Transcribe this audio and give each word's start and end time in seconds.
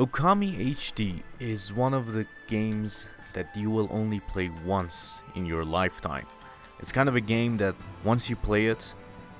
Okami 0.00 0.56
HD 0.74 1.22
is 1.38 1.74
one 1.74 1.92
of 1.92 2.14
the 2.14 2.26
games 2.46 3.06
that 3.34 3.54
you 3.54 3.70
will 3.70 3.86
only 3.90 4.18
play 4.20 4.48
once 4.64 5.20
in 5.34 5.44
your 5.44 5.62
lifetime. 5.62 6.24
It's 6.78 6.90
kind 6.90 7.06
of 7.06 7.16
a 7.16 7.20
game 7.20 7.58
that 7.58 7.74
once 8.02 8.30
you 8.30 8.34
play 8.34 8.68
it, 8.68 8.94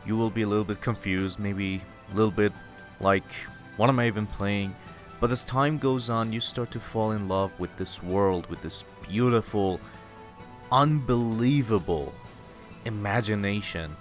you 0.04 0.18
will 0.18 0.28
be 0.28 0.42
a 0.42 0.46
little 0.46 0.66
bit 0.66 0.82
confused, 0.82 1.38
maybe 1.38 1.80
a 2.12 2.14
little 2.14 2.30
bit 2.30 2.52
like, 3.00 3.32
what 3.78 3.88
am 3.88 3.98
I 4.00 4.06
even 4.06 4.26
playing? 4.26 4.76
But 5.18 5.32
as 5.32 5.46
time 5.46 5.78
goes 5.78 6.10
on, 6.10 6.30
you 6.34 6.40
start 6.40 6.70
to 6.72 6.78
fall 6.78 7.12
in 7.12 7.26
love 7.26 7.58
with 7.58 7.74
this 7.78 8.02
world, 8.02 8.46
with 8.50 8.60
this 8.60 8.84
beautiful, 9.08 9.80
unbelievable 10.70 12.12
imagination 12.84 13.96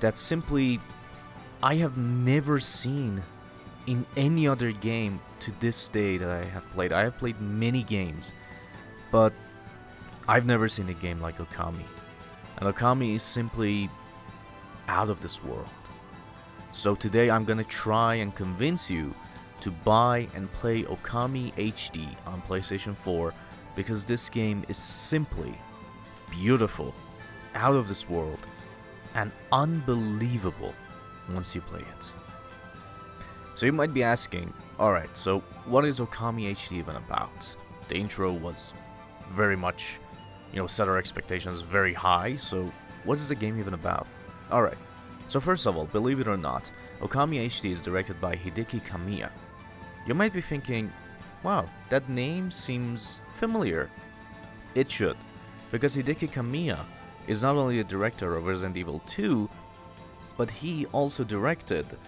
that 0.00 0.18
simply 0.18 0.80
I 1.62 1.76
have 1.76 1.96
never 1.96 2.58
seen 2.58 3.22
in 3.86 4.06
any 4.16 4.46
other 4.46 4.72
game 4.72 5.20
to 5.40 5.52
this 5.60 5.88
day 5.88 6.16
that 6.16 6.30
I 6.30 6.44
have 6.44 6.70
played. 6.72 6.92
I 6.92 7.02
have 7.02 7.18
played 7.18 7.40
many 7.40 7.82
games, 7.82 8.32
but 9.10 9.32
I've 10.28 10.46
never 10.46 10.68
seen 10.68 10.88
a 10.88 10.94
game 10.94 11.20
like 11.20 11.38
Okami. 11.38 11.84
And 12.58 12.74
Okami 12.74 13.14
is 13.16 13.22
simply 13.22 13.90
out 14.88 15.10
of 15.10 15.20
this 15.20 15.42
world. 15.42 15.68
So 16.70 16.94
today 16.94 17.30
I'm 17.30 17.44
gonna 17.44 17.64
try 17.64 18.16
and 18.16 18.34
convince 18.34 18.90
you 18.90 19.14
to 19.60 19.70
buy 19.70 20.28
and 20.34 20.52
play 20.52 20.82
Okami 20.84 21.52
HD 21.54 22.16
on 22.26 22.42
PlayStation 22.42 22.96
4 22.96 23.34
because 23.76 24.04
this 24.04 24.28
game 24.30 24.64
is 24.68 24.76
simply 24.76 25.54
beautiful, 26.30 26.94
out 27.54 27.74
of 27.74 27.88
this 27.88 28.08
world, 28.08 28.46
and 29.14 29.30
unbelievable 29.52 30.74
once 31.32 31.54
you 31.54 31.60
play 31.60 31.80
it. 31.80 32.12
So 33.54 33.66
you 33.66 33.72
might 33.72 33.92
be 33.92 34.02
asking, 34.02 34.52
alright, 34.80 35.14
so 35.16 35.40
what 35.66 35.84
is 35.84 36.00
Okami 36.00 36.50
HD 36.52 36.78
even 36.78 36.96
about? 36.96 37.54
The 37.88 37.96
intro 37.96 38.32
was 38.32 38.74
very 39.30 39.56
much, 39.56 40.00
you 40.52 40.58
know, 40.58 40.66
set 40.66 40.88
our 40.88 40.96
expectations 40.96 41.60
very 41.60 41.92
high, 41.92 42.36
so 42.36 42.72
what 43.04 43.18
is 43.18 43.28
the 43.28 43.34
game 43.34 43.58
even 43.58 43.74
about? 43.74 44.06
Alright, 44.50 44.78
so 45.28 45.38
first 45.38 45.66
of 45.66 45.76
all, 45.76 45.84
believe 45.86 46.18
it 46.20 46.28
or 46.28 46.36
not, 46.36 46.72
Okami 47.00 47.46
HD 47.46 47.70
is 47.70 47.82
directed 47.82 48.20
by 48.20 48.34
Hideki 48.34 48.82
Kamiya. 48.86 49.30
You 50.06 50.14
might 50.14 50.32
be 50.32 50.40
thinking, 50.40 50.92
wow, 51.42 51.68
that 51.90 52.08
name 52.08 52.50
seems 52.50 53.20
familiar. 53.32 53.90
It 54.74 54.90
should, 54.90 55.16
because 55.70 55.94
Hideki 55.94 56.32
Kamiya 56.32 56.80
is 57.26 57.42
not 57.42 57.56
only 57.56 57.76
the 57.76 57.84
director 57.84 58.34
of 58.34 58.46
Resident 58.46 58.76
Evil 58.76 59.02
2, 59.06 59.48
but 60.36 60.50
he 60.50 60.86
also 60.86 61.22
directed 61.22 61.98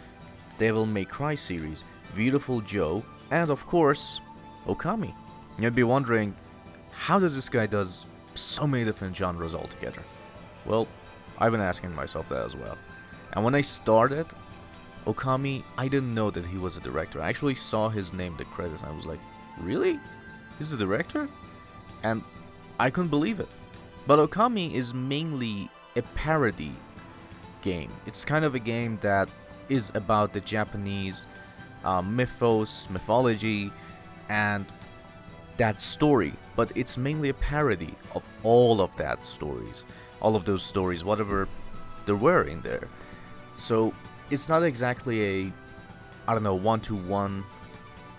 Devil 0.58 0.86
May 0.86 1.04
Cry 1.04 1.34
series, 1.34 1.84
Beautiful 2.14 2.60
Joe, 2.60 3.04
and 3.30 3.50
of 3.50 3.66
course, 3.66 4.20
Okami. 4.66 5.14
You'd 5.58 5.74
be 5.74 5.84
wondering, 5.84 6.34
how 6.92 7.18
does 7.18 7.34
this 7.34 7.48
guy 7.48 7.66
does 7.66 8.06
so 8.34 8.66
many 8.66 8.84
different 8.84 9.16
genres 9.16 9.54
altogether? 9.54 10.02
Well, 10.64 10.88
I've 11.38 11.52
been 11.52 11.60
asking 11.60 11.94
myself 11.94 12.28
that 12.28 12.44
as 12.44 12.56
well. 12.56 12.78
And 13.32 13.44
when 13.44 13.54
I 13.54 13.60
started 13.60 14.26
Okami, 15.06 15.62
I 15.76 15.88
didn't 15.88 16.14
know 16.14 16.30
that 16.30 16.46
he 16.46 16.56
was 16.56 16.76
a 16.76 16.80
director. 16.80 17.20
I 17.20 17.28
actually 17.28 17.56
saw 17.56 17.88
his 17.88 18.12
name 18.12 18.36
the 18.36 18.44
credits 18.44 18.82
and 18.82 18.90
I 18.90 18.94
was 18.94 19.06
like, 19.06 19.20
really? 19.60 19.98
He's 20.58 20.72
a 20.72 20.76
director? 20.76 21.28
And 22.02 22.22
I 22.78 22.90
couldn't 22.90 23.10
believe 23.10 23.40
it. 23.40 23.48
But 24.06 24.18
Okami 24.18 24.72
is 24.72 24.94
mainly 24.94 25.70
a 25.96 26.02
parody 26.02 26.72
game. 27.62 27.90
It's 28.06 28.24
kind 28.24 28.44
of 28.44 28.54
a 28.54 28.58
game 28.58 28.98
that 29.00 29.28
is 29.68 29.92
about 29.94 30.32
the 30.32 30.40
Japanese 30.40 31.26
uh, 31.84 32.02
mythos, 32.02 32.88
mythology, 32.90 33.70
and 34.28 34.66
that 35.56 35.80
story. 35.80 36.32
But 36.56 36.72
it's 36.74 36.96
mainly 36.96 37.28
a 37.28 37.34
parody 37.34 37.94
of 38.14 38.28
all 38.42 38.80
of 38.80 38.96
that 38.96 39.24
stories, 39.24 39.84
all 40.20 40.36
of 40.36 40.44
those 40.44 40.62
stories, 40.62 41.04
whatever 41.04 41.48
there 42.06 42.16
were 42.16 42.42
in 42.42 42.60
there. 42.62 42.88
So 43.54 43.94
it's 44.30 44.48
not 44.48 44.62
exactly 44.62 45.46
a, 45.46 45.52
I 46.26 46.34
don't 46.34 46.42
know, 46.42 46.54
one-to-one 46.54 47.44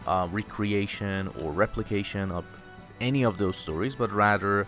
uh, 0.06 0.28
recreation 0.31 1.28
or 1.40 1.52
replication 1.52 2.31
of 2.31 2.46
any 3.02 3.24
of 3.24 3.38
those 3.38 3.58
stories, 3.58 3.96
but 3.96 4.12
rather 4.12 4.68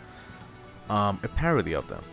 um, 0.90 1.20
a 1.24 1.28
parody 1.28 1.74
of 1.74 1.88
them. 1.88 2.04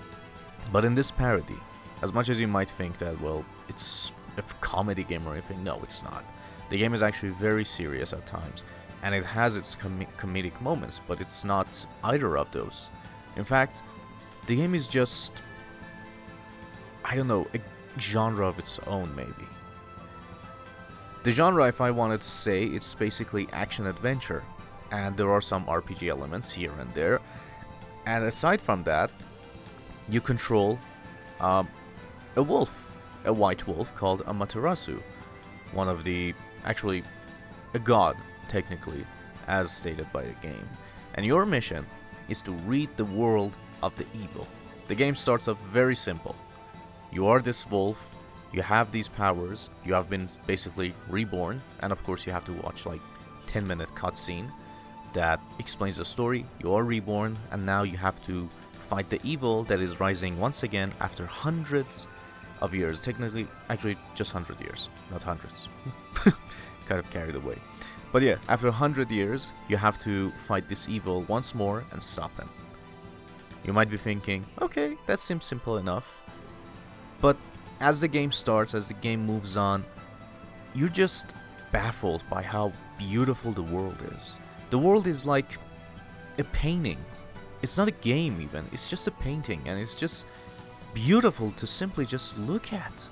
But 0.73 0.85
in 0.85 0.95
this 0.95 1.11
parody, 1.11 1.59
as 2.03 2.13
much 2.13 2.29
as 2.29 2.39
you 2.39 2.49
might 2.49 2.69
think 2.69 2.99
that, 2.99 3.21
well, 3.21 3.45
it's 3.69 4.13
a 4.37 4.43
comedy 4.61 5.05
game 5.05 5.27
or 5.27 5.33
anything, 5.33 5.63
no, 5.65 5.81
it's 5.83 6.03
not. 6.03 6.25
The 6.71 6.79
game 6.79 6.95
is 6.95 7.03
actually 7.03 7.31
very 7.31 7.65
serious 7.65 8.13
at 8.13 8.27
times, 8.27 8.65
and 9.03 9.15
it 9.15 9.25
has 9.25 9.57
its 9.57 9.75
com- 9.75 10.07
comedic 10.17 10.61
moments, 10.61 11.01
but 11.07 11.21
it's 11.21 11.45
not 11.45 11.87
either 12.03 12.37
of 12.39 12.51
those. 12.51 12.91
In 13.37 13.45
fact, 13.45 13.83
the 14.47 14.57
game 14.57 14.75
is 14.75 14.87
just, 14.87 15.33
I 17.05 17.17
don't 17.17 17.29
know, 17.29 17.47
a 17.55 17.61
genre 18.01 18.49
of 18.49 18.59
its 18.59 18.79
own, 18.87 19.15
maybe. 19.15 19.49
The 21.23 21.31
genre, 21.31 21.67
if 21.69 21.81
I 21.81 21.91
wanted 21.91 22.21
to 22.21 22.29
say, 22.29 22.65
it's 22.65 22.95
basically 22.95 23.49
action 23.53 23.87
adventure, 23.87 24.45
and 24.91 25.17
there 25.17 25.31
are 25.31 25.41
some 25.41 25.65
RPG 25.67 26.09
elements 26.09 26.53
here 26.53 26.73
and 26.79 26.93
there. 26.95 27.21
And 28.07 28.25
aside 28.25 28.61
from 28.61 28.85
that, 28.85 29.11
you 30.09 30.21
control 30.21 30.79
um, 31.41 31.69
a 32.37 32.43
wolf, 32.43 32.91
a 33.25 33.33
white 33.33 33.67
wolf 33.67 33.95
called 33.95 34.25
Amaterasu, 34.27 35.03
one 35.73 35.89
of 35.89 36.05
the, 36.05 36.35
actually, 36.65 37.03
a 37.75 37.79
god, 37.79 38.17
technically, 38.49 39.05
as 39.49 39.71
stated 39.71 40.07
by 40.13 40.25
the 40.25 40.35
game. 40.35 40.69
And 41.15 41.25
your 41.25 41.47
mission 41.47 41.87
is 42.29 42.41
to 42.43 42.53
rid 42.53 42.97
the 42.97 43.05
world 43.05 43.57
of 43.83 43.97
the 43.97 44.07
evil. 44.15 44.47
The 44.89 44.95
game 44.95 45.15
starts 45.15 45.49
off 45.49 45.61
very 45.65 45.97
simple. 45.97 46.37
You 47.13 47.27
are 47.27 47.41
this 47.41 47.67
wolf, 47.69 48.15
you 48.53 48.63
have 48.63 48.93
these 48.93 49.09
powers, 49.09 49.71
you 49.85 49.95
have 49.95 50.09
been 50.09 50.29
basically 50.47 50.95
reborn, 51.09 51.63
and 51.81 51.93
of 51.93 52.03
course 52.05 52.27
you 52.27 52.33
have 52.33 52.45
to 52.45 52.53
watch 52.53 52.87
like 52.87 53.01
10 53.47 53.67
minute 53.67 53.91
cutscene 53.95 54.51
that 55.13 55.41
explains 55.59 55.97
the 55.97 56.05
story. 56.05 56.45
You 56.63 56.75
are 56.75 56.85
reborn, 56.85 57.39
and 57.51 57.65
now 57.65 57.83
you 57.83 57.97
have 57.97 58.23
to 58.25 58.49
fight 58.81 59.09
the 59.11 59.21
evil 59.25 59.65
that 59.65 59.81
is 59.81 60.01
rising 60.01 60.39
once 60.39 60.63
again 60.63 60.93
after 61.01 61.27
hundreds 61.27 62.07
of 62.65 62.75
years. 62.75 63.01
Technically, 63.01 63.47
actually, 63.69 63.97
just 64.15 64.33
hundred 64.33 64.61
years, 64.61 64.89
not 65.11 65.23
hundreds. 65.23 65.69
kind 66.87 66.99
of 66.99 67.09
carried 67.11 67.35
away. 67.35 67.59
But 68.13 68.23
yeah, 68.23 68.37
after 68.49 68.71
hundred 68.71 69.11
years, 69.11 69.53
you 69.69 69.77
have 69.77 69.99
to 70.01 70.31
fight 70.47 70.69
this 70.69 70.89
evil 70.89 71.23
once 71.23 71.55
more 71.55 71.85
and 71.91 72.03
stop 72.03 72.37
them. 72.37 72.49
You 73.65 73.73
might 73.73 73.91
be 73.91 73.97
thinking, 73.97 74.47
okay, 74.61 74.97
that 75.07 75.21
seems 75.21 75.45
simple 75.45 75.79
enough. 75.79 76.23
But 77.21 77.37
as 77.81 78.01
the 78.01 78.09
game 78.09 78.31
starts, 78.31 78.75
as 78.75 78.89
the 78.89 78.95
game 78.95 79.25
moves 79.27 79.57
on, 79.57 79.85
you're 80.75 80.89
just 80.89 81.35
baffled 81.73 82.23
by 82.29 82.43
how 82.43 82.73
beautiful 82.99 83.53
the 83.53 83.63
world 83.63 84.03
is. 84.15 84.39
The 84.71 84.79
world 84.79 85.07
is 85.07 85.25
like 85.25 85.59
a 86.39 86.45
painting. 86.45 86.99
It's 87.63 87.79
not 87.79 87.89
a 87.89 87.93
game, 87.93 88.41
even. 88.41 88.67
It's 88.73 88.91
just 88.91 89.07
a 89.09 89.11
painting, 89.11 89.63
and 89.67 89.79
it's 89.79 89.95
just 89.95 90.27
beautiful 90.95 91.51
to 91.51 91.67
simply 91.67 92.07
just 92.07 92.39
look 92.39 92.73
at. 92.73 93.09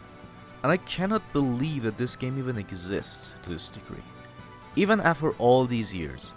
And 0.63 0.71
I 0.71 0.77
cannot 0.77 1.33
believe 1.33 1.83
that 1.83 1.99
this 1.99 2.17
game 2.17 2.39
even 2.39 2.57
exists 2.57 3.35
to 3.43 3.51
this 3.51 3.69
degree. 3.69 4.05
Even 4.77 5.01
after 5.01 5.33
all 5.33 5.67
these 5.67 5.95
years, 5.95 6.33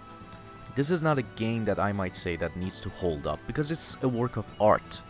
this 0.76 0.92
is 0.92 1.02
not 1.02 1.20
a 1.20 1.32
game 1.38 1.64
that 1.66 1.80
I 1.80 1.94
might 1.94 2.18
say 2.18 2.36
that 2.36 2.58
needs 2.58 2.82
to 2.82 2.90
hold 2.90 3.28
up 3.28 3.40
because 3.48 3.72
it's 3.72 3.96
a 4.02 4.10
work 4.10 4.36
of 4.36 4.52
art. 4.60 5.02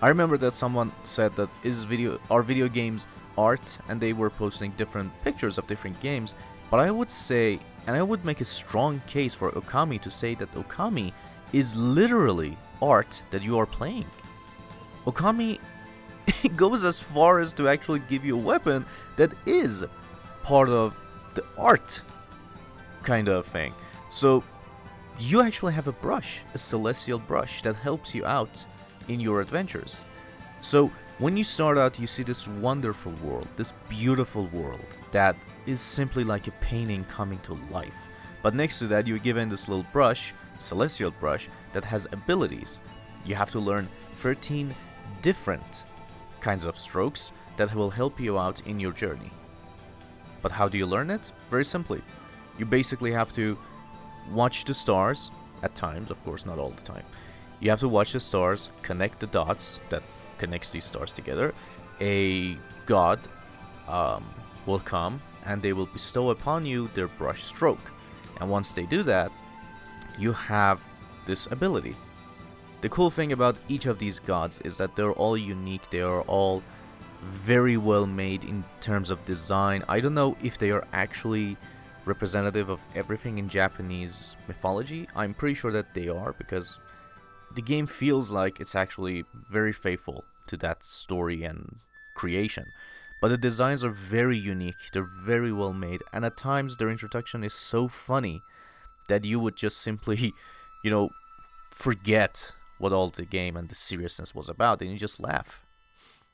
I 0.00 0.08
remember 0.08 0.36
that 0.38 0.54
someone 0.54 0.90
said 1.04 1.36
that 1.36 1.50
is 1.62 1.84
video 1.84 2.18
are 2.28 2.42
video 2.42 2.68
games 2.68 3.06
art 3.38 3.78
and 3.88 4.00
they 4.00 4.12
were 4.12 4.30
posting 4.30 4.72
different 4.72 5.12
pictures 5.22 5.58
of 5.58 5.68
different 5.68 6.00
games, 6.00 6.34
but 6.70 6.80
I 6.80 6.90
would 6.90 7.10
say 7.10 7.60
and 7.86 7.96
I 7.96 8.02
would 8.02 8.24
make 8.24 8.40
a 8.40 8.44
strong 8.44 9.02
case 9.06 9.34
for 9.34 9.52
Okami 9.52 10.00
to 10.00 10.10
say 10.10 10.34
that 10.36 10.52
Okami 10.52 11.12
is 11.52 11.76
literally 11.76 12.56
art 12.80 13.22
that 13.30 13.42
you 13.42 13.58
are 13.58 13.66
playing. 13.66 14.06
Okami 15.06 15.58
goes 16.56 16.84
as 16.84 17.00
far 17.00 17.40
as 17.40 17.52
to 17.54 17.68
actually 17.68 18.00
give 18.00 18.24
you 18.24 18.36
a 18.36 18.40
weapon 18.40 18.86
that 19.16 19.32
is 19.46 19.84
part 20.42 20.68
of 20.68 20.96
the 21.34 21.44
art 21.58 22.02
kind 23.02 23.28
of 23.28 23.46
thing. 23.46 23.74
So 24.08 24.44
you 25.18 25.40
actually 25.40 25.72
have 25.74 25.88
a 25.88 25.92
brush, 25.92 26.42
a 26.54 26.58
celestial 26.58 27.18
brush 27.18 27.62
that 27.62 27.76
helps 27.76 28.14
you 28.14 28.24
out 28.24 28.66
in 29.08 29.20
your 29.20 29.40
adventures. 29.40 30.04
So 30.60 30.90
when 31.18 31.36
you 31.36 31.44
start 31.44 31.78
out, 31.78 31.98
you 31.98 32.06
see 32.06 32.22
this 32.22 32.48
wonderful 32.48 33.12
world, 33.22 33.48
this 33.56 33.72
beautiful 33.88 34.46
world 34.46 34.86
that 35.12 35.36
is 35.66 35.80
simply 35.80 36.24
like 36.24 36.46
a 36.46 36.52
painting 36.52 37.04
coming 37.04 37.38
to 37.40 37.58
life. 37.70 38.08
But 38.42 38.54
next 38.54 38.78
to 38.80 38.86
that, 38.88 39.06
you're 39.06 39.18
given 39.18 39.48
this 39.48 39.68
little 39.68 39.86
brush, 39.92 40.34
celestial 40.58 41.12
brush, 41.12 41.48
that 41.72 41.84
has 41.84 42.06
abilities. 42.12 42.80
You 43.24 43.36
have 43.36 43.50
to 43.52 43.60
learn 43.60 43.88
13 44.16 44.74
different 45.22 45.84
kinds 46.40 46.64
of 46.64 46.78
strokes 46.78 47.32
that 47.56 47.74
will 47.74 47.90
help 47.90 48.20
you 48.20 48.38
out 48.38 48.60
in 48.66 48.80
your 48.80 48.92
journey. 48.92 49.30
But 50.42 50.52
how 50.52 50.68
do 50.68 50.76
you 50.76 50.86
learn 50.86 51.10
it? 51.10 51.32
Very 51.50 51.64
simply. 51.64 52.02
You 52.58 52.66
basically 52.66 53.12
have 53.12 53.32
to 53.34 53.56
watch 54.30 54.64
the 54.64 54.74
stars 54.74 55.30
at 55.62 55.74
times, 55.74 56.10
of 56.10 56.22
course, 56.24 56.44
not 56.44 56.58
all 56.58 56.70
the 56.70 56.82
time. 56.82 57.04
You 57.60 57.70
have 57.70 57.80
to 57.80 57.88
watch 57.88 58.12
the 58.12 58.20
stars, 58.20 58.70
connect 58.82 59.20
the 59.20 59.28
dots 59.28 59.80
that 59.88 60.02
connects 60.38 60.72
these 60.72 60.84
stars 60.84 61.12
together. 61.12 61.54
A 62.00 62.56
god 62.86 63.20
um, 63.86 64.24
will 64.66 64.80
come 64.80 65.22
and 65.44 65.62
they 65.62 65.72
will 65.72 65.86
bestow 65.86 66.30
upon 66.30 66.66
you 66.66 66.90
their 66.94 67.08
brush 67.08 67.44
stroke. 67.44 67.92
And 68.40 68.50
once 68.50 68.72
they 68.72 68.86
do 68.86 69.04
that, 69.04 69.30
you 70.18 70.32
have 70.32 70.84
this 71.26 71.46
ability. 71.46 71.96
The 72.82 72.88
cool 72.88 73.10
thing 73.10 73.30
about 73.30 73.58
each 73.68 73.86
of 73.86 74.00
these 74.00 74.18
gods 74.18 74.60
is 74.62 74.78
that 74.78 74.96
they're 74.96 75.12
all 75.12 75.36
unique, 75.36 75.88
they 75.90 76.00
are 76.00 76.22
all 76.22 76.64
very 77.22 77.76
well 77.76 78.06
made 78.06 78.42
in 78.42 78.64
terms 78.80 79.08
of 79.08 79.24
design. 79.24 79.84
I 79.88 80.00
don't 80.00 80.14
know 80.14 80.36
if 80.42 80.58
they 80.58 80.72
are 80.72 80.84
actually 80.92 81.56
representative 82.04 82.68
of 82.68 82.80
everything 82.96 83.38
in 83.38 83.48
Japanese 83.48 84.36
mythology. 84.48 85.06
I'm 85.14 85.32
pretty 85.32 85.54
sure 85.54 85.70
that 85.70 85.94
they 85.94 86.08
are 86.08 86.32
because 86.32 86.80
the 87.54 87.62
game 87.62 87.86
feels 87.86 88.32
like 88.32 88.58
it's 88.58 88.74
actually 88.74 89.26
very 89.48 89.72
faithful 89.72 90.24
to 90.48 90.56
that 90.56 90.82
story 90.82 91.44
and 91.44 91.76
creation. 92.16 92.66
But 93.20 93.28
the 93.28 93.38
designs 93.38 93.84
are 93.84 93.90
very 93.90 94.36
unique, 94.36 94.90
they're 94.92 95.04
very 95.04 95.52
well 95.52 95.72
made, 95.72 96.02
and 96.12 96.24
at 96.24 96.36
times 96.36 96.78
their 96.78 96.90
introduction 96.90 97.44
is 97.44 97.54
so 97.54 97.86
funny 97.86 98.42
that 99.06 99.24
you 99.24 99.38
would 99.38 99.54
just 99.54 99.80
simply, 99.80 100.34
you 100.82 100.90
know, 100.90 101.10
forget 101.70 102.54
what 102.82 102.92
all 102.92 103.08
the 103.08 103.24
game 103.24 103.56
and 103.56 103.68
the 103.68 103.76
seriousness 103.76 104.34
was 104.34 104.48
about 104.48 104.82
and 104.82 104.90
you 104.90 104.98
just 104.98 105.20
laugh. 105.20 105.62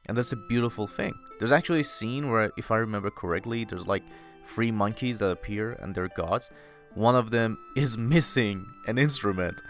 And 0.06 0.17
that's 0.17 0.33
a 0.33 0.47
beautiful 0.49 0.87
thing. 0.87 1.12
There's 1.39 1.53
actually 1.53 1.81
a 1.81 1.85
scene 1.85 2.31
where, 2.31 2.50
if 2.56 2.71
I 2.71 2.79
remember 2.79 3.11
correctly, 3.11 3.67
there's 3.67 3.87
like 3.87 4.03
three 4.47 4.71
monkeys 4.71 5.19
that 5.19 5.29
appear 5.29 5.73
and 5.73 5.95
they're 5.95 6.09
gods. 6.09 6.50
One 6.95 7.15
of 7.15 7.31
them 7.33 7.59
is 7.77 7.99
missing 7.99 8.65
an 8.87 8.97
instrument 8.97 9.61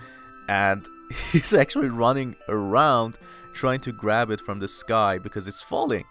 and 0.48 0.86
he's 1.32 1.52
actually 1.52 1.88
running 1.88 2.36
around 2.48 3.18
trying 3.54 3.80
to 3.80 3.90
grab 3.90 4.30
it 4.30 4.40
from 4.40 4.60
the 4.60 4.68
sky 4.68 5.18
because 5.18 5.48
it's 5.48 5.62
falling. 5.62 6.04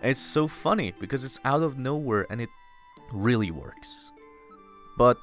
And 0.00 0.12
it's 0.12 0.20
so 0.20 0.46
funny 0.46 0.94
because 1.00 1.24
it's 1.24 1.40
out 1.44 1.64
of 1.64 1.76
nowhere 1.76 2.24
and 2.30 2.40
it 2.40 2.50
really 3.12 3.50
works. 3.50 4.12
But 4.96 5.16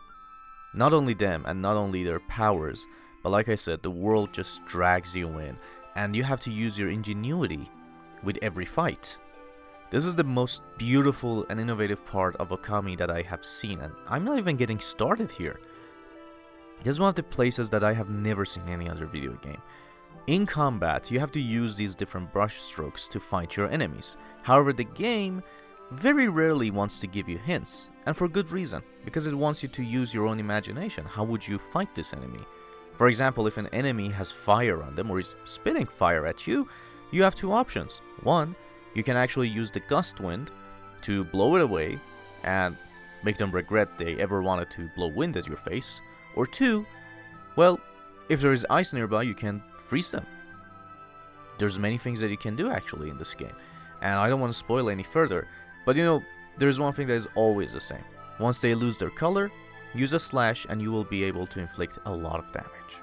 not 0.73 0.93
only 0.93 1.13
them 1.13 1.45
and 1.47 1.61
not 1.61 1.77
only 1.77 2.03
their 2.03 2.19
powers, 2.19 2.85
but 3.23 3.31
like 3.31 3.49
I 3.49 3.55
said, 3.55 3.81
the 3.81 3.91
world 3.91 4.33
just 4.33 4.65
drags 4.65 5.15
you 5.15 5.37
in 5.39 5.57
and 5.95 6.15
you 6.15 6.23
have 6.23 6.39
to 6.41 6.51
use 6.51 6.79
your 6.79 6.89
ingenuity 6.89 7.69
with 8.23 8.39
every 8.41 8.65
fight. 8.65 9.17
This 9.89 10.05
is 10.05 10.15
the 10.15 10.23
most 10.23 10.61
beautiful 10.77 11.45
and 11.49 11.59
innovative 11.59 12.05
part 12.05 12.35
of 12.37 12.49
Okami 12.49 12.97
that 12.97 13.11
I 13.11 13.23
have 13.23 13.43
seen, 13.43 13.81
and 13.81 13.93
I'm 14.07 14.23
not 14.23 14.37
even 14.37 14.55
getting 14.55 14.79
started 14.79 15.29
here. 15.31 15.59
This 16.81 16.95
is 16.95 16.99
one 16.99 17.09
of 17.09 17.15
the 17.15 17.23
places 17.23 17.69
that 17.71 17.83
I 17.83 17.93
have 17.93 18.09
never 18.09 18.45
seen 18.45 18.63
any 18.69 18.89
other 18.89 19.05
video 19.05 19.33
game. 19.33 19.61
In 20.27 20.45
combat, 20.45 21.11
you 21.11 21.19
have 21.19 21.31
to 21.33 21.41
use 21.41 21.75
these 21.75 21.93
different 21.93 22.31
brush 22.31 22.61
strokes 22.61 23.07
to 23.09 23.19
fight 23.19 23.57
your 23.57 23.69
enemies. 23.69 24.15
However, 24.43 24.71
the 24.71 24.85
game 24.85 25.43
very 25.91 26.29
rarely 26.29 26.71
wants 26.71 27.01
to 27.01 27.07
give 27.07 27.27
you 27.27 27.37
hints, 27.37 27.91
and 28.05 28.15
for 28.15 28.29
good 28.29 28.49
reason, 28.49 28.81
because 29.03 29.27
it 29.27 29.35
wants 29.35 29.61
you 29.61 29.67
to 29.69 29.83
use 29.83 30.13
your 30.13 30.25
own 30.25 30.39
imagination. 30.39 31.05
How 31.05 31.25
would 31.25 31.45
you 31.45 31.57
fight 31.57 31.93
this 31.93 32.13
enemy? 32.13 32.45
For 33.01 33.07
example, 33.07 33.47
if 33.47 33.57
an 33.57 33.65
enemy 33.73 34.09
has 34.09 34.31
fire 34.31 34.83
on 34.83 34.93
them 34.93 35.09
or 35.09 35.17
is 35.17 35.35
spitting 35.43 35.87
fire 35.87 36.27
at 36.27 36.45
you, 36.45 36.69
you 37.09 37.23
have 37.23 37.33
two 37.33 37.51
options. 37.51 37.99
One, 38.21 38.55
you 38.93 39.01
can 39.01 39.17
actually 39.17 39.47
use 39.47 39.71
the 39.71 39.79
gust 39.79 40.19
wind 40.21 40.51
to 41.01 41.23
blow 41.23 41.55
it 41.55 41.63
away 41.63 41.99
and 42.43 42.77
make 43.23 43.37
them 43.37 43.49
regret 43.49 43.97
they 43.97 44.17
ever 44.17 44.43
wanted 44.43 44.69
to 44.69 44.87
blow 44.95 45.07
wind 45.07 45.35
at 45.35 45.47
your 45.47 45.57
face. 45.57 45.99
Or 46.35 46.45
two, 46.45 46.85
well, 47.55 47.79
if 48.29 48.39
there 48.39 48.53
is 48.53 48.67
ice 48.69 48.93
nearby, 48.93 49.23
you 49.23 49.33
can 49.33 49.63
freeze 49.79 50.11
them. 50.11 50.27
There's 51.57 51.79
many 51.79 51.97
things 51.97 52.21
that 52.21 52.29
you 52.29 52.37
can 52.37 52.55
do 52.55 52.69
actually 52.69 53.09
in 53.09 53.17
this 53.17 53.33
game, 53.33 53.55
and 54.03 54.13
I 54.13 54.29
don't 54.29 54.39
want 54.39 54.53
to 54.53 54.59
spoil 54.59 54.91
any 54.91 55.01
further, 55.01 55.47
but 55.87 55.95
you 55.95 56.03
know, 56.03 56.21
there's 56.59 56.79
one 56.79 56.93
thing 56.93 57.07
that 57.07 57.15
is 57.15 57.27
always 57.33 57.73
the 57.73 57.81
same. 57.81 58.05
Once 58.37 58.61
they 58.61 58.75
lose 58.75 58.99
their 58.99 59.09
color, 59.09 59.51
use 59.93 60.13
a 60.13 60.19
slash 60.19 60.65
and 60.69 60.81
you 60.81 60.91
will 60.91 61.03
be 61.03 61.23
able 61.23 61.47
to 61.47 61.59
inflict 61.59 61.99
a 62.05 62.11
lot 62.11 62.39
of 62.39 62.51
damage. 62.51 63.01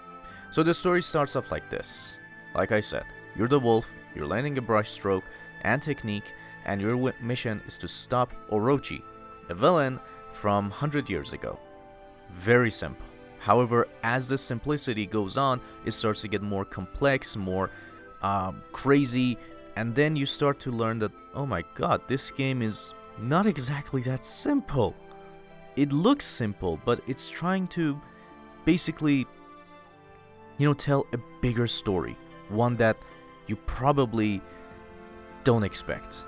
So 0.50 0.62
the 0.62 0.75
story 0.75 1.02
starts 1.02 1.37
off 1.37 1.50
like 1.50 1.69
this. 1.70 2.17
Like 2.55 2.73
I 2.73 2.81
said, 2.81 3.05
you're 3.37 3.49
the 3.49 3.61
wolf, 3.61 3.94
you're 4.14 4.26
landing 4.26 4.56
a 4.58 4.62
brush 4.62 4.90
stroke 4.90 5.25
and 5.62 5.82
technique, 5.82 6.32
and 6.64 6.81
your 6.81 7.14
mission 7.20 7.62
is 7.67 7.76
to 7.79 7.88
stop 7.88 8.32
Orochi, 8.50 9.02
a 9.49 9.55
villain 9.55 10.00
from 10.32 10.70
100 10.70 11.08
years 11.11 11.32
ago. 11.32 11.58
Very 12.31 12.70
simple. 12.70 13.06
However, 13.38 13.88
as 14.02 14.29
the 14.29 14.38
simplicity 14.38 15.06
goes 15.06 15.37
on, 15.37 15.61
it 15.84 15.93
starts 15.93 16.23
to 16.23 16.29
get 16.29 16.43
more 16.43 16.64
complex, 16.64 17.37
more 17.37 17.70
um, 18.23 18.62
crazy, 18.73 19.38
and 19.76 19.94
then 19.94 20.17
you 20.17 20.26
start 20.26 20.58
to 20.61 20.70
learn 20.70 20.99
that, 20.99 21.12
oh 21.34 21.46
my 21.46 21.62
god, 21.75 22.02
this 22.08 22.31
game 22.31 22.62
is 22.62 22.94
not 23.19 23.46
exactly 23.46 24.02
that 24.02 24.25
simple. 24.25 24.96
It 25.78 25.92
looks 25.92 26.26
simple, 26.26 26.80
but 26.84 27.00
it's 27.06 27.28
trying 27.28 27.69
to 27.69 28.00
basically, 28.64 29.28
you 30.58 30.66
know, 30.66 30.75
tell 30.75 31.06
a 31.12 31.19
bigger 31.40 31.69
story. 31.69 32.16
One 32.48 32.75
that 32.76 32.96
you 33.46 33.54
probably 33.54 34.42
don't 35.44 35.62
expect. 35.62 36.25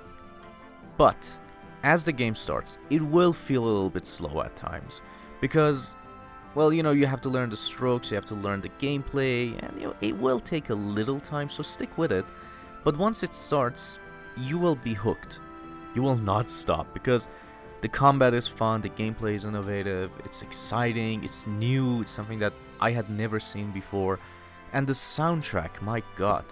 But 0.97 1.37
as 1.83 2.05
the 2.05 2.13
game 2.13 2.37
starts, 2.37 2.79
it 2.91 3.03
will 3.03 3.33
feel 3.33 3.65
a 3.65 3.67
little 3.67 3.91
bit 3.91 4.07
slow 4.07 4.41
at 4.41 4.55
times 4.55 5.03
because 5.41 5.97
well, 6.55 6.73
you 6.73 6.85
know, 6.85 6.93
you 6.93 7.07
have 7.07 7.21
to 7.23 7.29
learn 7.29 7.51
the 7.51 7.57
strokes, 7.57 8.13
you 8.13 8.15
have 8.15 8.27
to 8.27 8.37
learn 8.37 8.61
the 8.61 8.69
gameplay, 8.79 9.61
and 9.65 9.81
you 9.81 9.89
know, 9.89 9.97
it 10.01 10.17
will 10.17 10.39
take 10.39 10.71
a 10.71 10.75
little 10.75 11.19
time, 11.19 11.49
so 11.49 11.65
stick 11.65 11.99
with 11.99 12.13
it. 12.13 12.25
But 12.85 12.97
once 12.97 13.25
it 13.25 13.35
starts, 13.35 13.99
you 14.37 14.59
will 14.59 14.77
be 14.77 14.95
hooked. 14.95 15.41
You 15.97 16.03
will 16.03 16.17
not 16.17 16.49
stop 16.51 16.95
because 16.95 17.29
the 17.81 17.89
combat 17.89 18.35
is 18.35 18.47
fun, 18.47 18.81
the 18.81 18.91
gameplay 18.91 19.35
is 19.35 19.45
innovative, 19.45 20.13
it's 20.25 20.43
exciting, 20.43 21.25
it's 21.25 21.47
new, 21.47 22.03
it's 22.03 22.11
something 22.11 22.39
that 22.41 22.53
I 22.81 22.91
had 22.91 23.09
never 23.09 23.41
seen 23.41 23.71
before. 23.71 24.19
And 24.73 24.87
the 24.87 24.93
soundtrack, 24.93 25.81
my 25.81 26.03
god. 26.17 26.45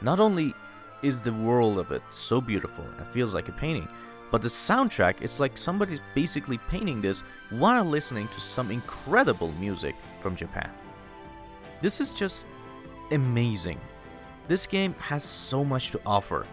Not 0.00 0.20
only 0.20 0.54
is 1.02 1.20
the 1.20 1.32
world 1.32 1.78
of 1.78 1.90
it 1.90 2.02
so 2.08 2.40
beautiful 2.40 2.84
and 2.84 3.06
feels 3.08 3.34
like 3.34 3.48
a 3.48 3.52
painting, 3.52 3.88
but 4.30 4.40
the 4.40 4.48
soundtrack, 4.48 5.16
it's 5.20 5.40
like 5.40 5.58
somebody's 5.58 6.00
basically 6.14 6.58
painting 6.58 7.02
this 7.02 7.22
while 7.50 7.84
listening 7.84 8.28
to 8.28 8.40
some 8.40 8.70
incredible 8.70 9.52
music 9.60 9.94
from 10.20 10.34
Japan. 10.34 10.70
This 11.82 12.00
is 12.00 12.14
just 12.14 12.46
amazing. 13.10 13.78
This 14.48 14.66
game 14.66 14.94
has 15.00 15.24
so 15.24 15.64
much 15.64 15.90
to 15.90 16.00
offer, 16.06 16.46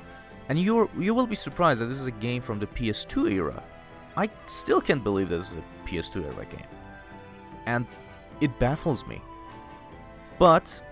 and 0.49 0.59
you 0.59 0.89
you 0.97 1.13
will 1.13 1.27
be 1.27 1.35
surprised 1.35 1.79
that 1.79 1.85
this 1.85 2.01
is 2.01 2.07
a 2.07 2.11
game 2.11 2.41
from 2.41 2.59
the 2.59 2.67
PS2 2.67 3.31
era. 3.31 3.63
I 4.19 4.29
still 4.47 4.81
can't 4.81 5.01
believe 5.01 5.29
this 5.29 5.53
is 5.53 5.57
a 5.57 5.87
PS2 5.87 6.25
era 6.25 6.45
game, 6.45 6.67
and 7.65 7.87
it 8.41 8.59
baffles 8.59 9.07
me. 9.07 9.21
But 10.37 10.83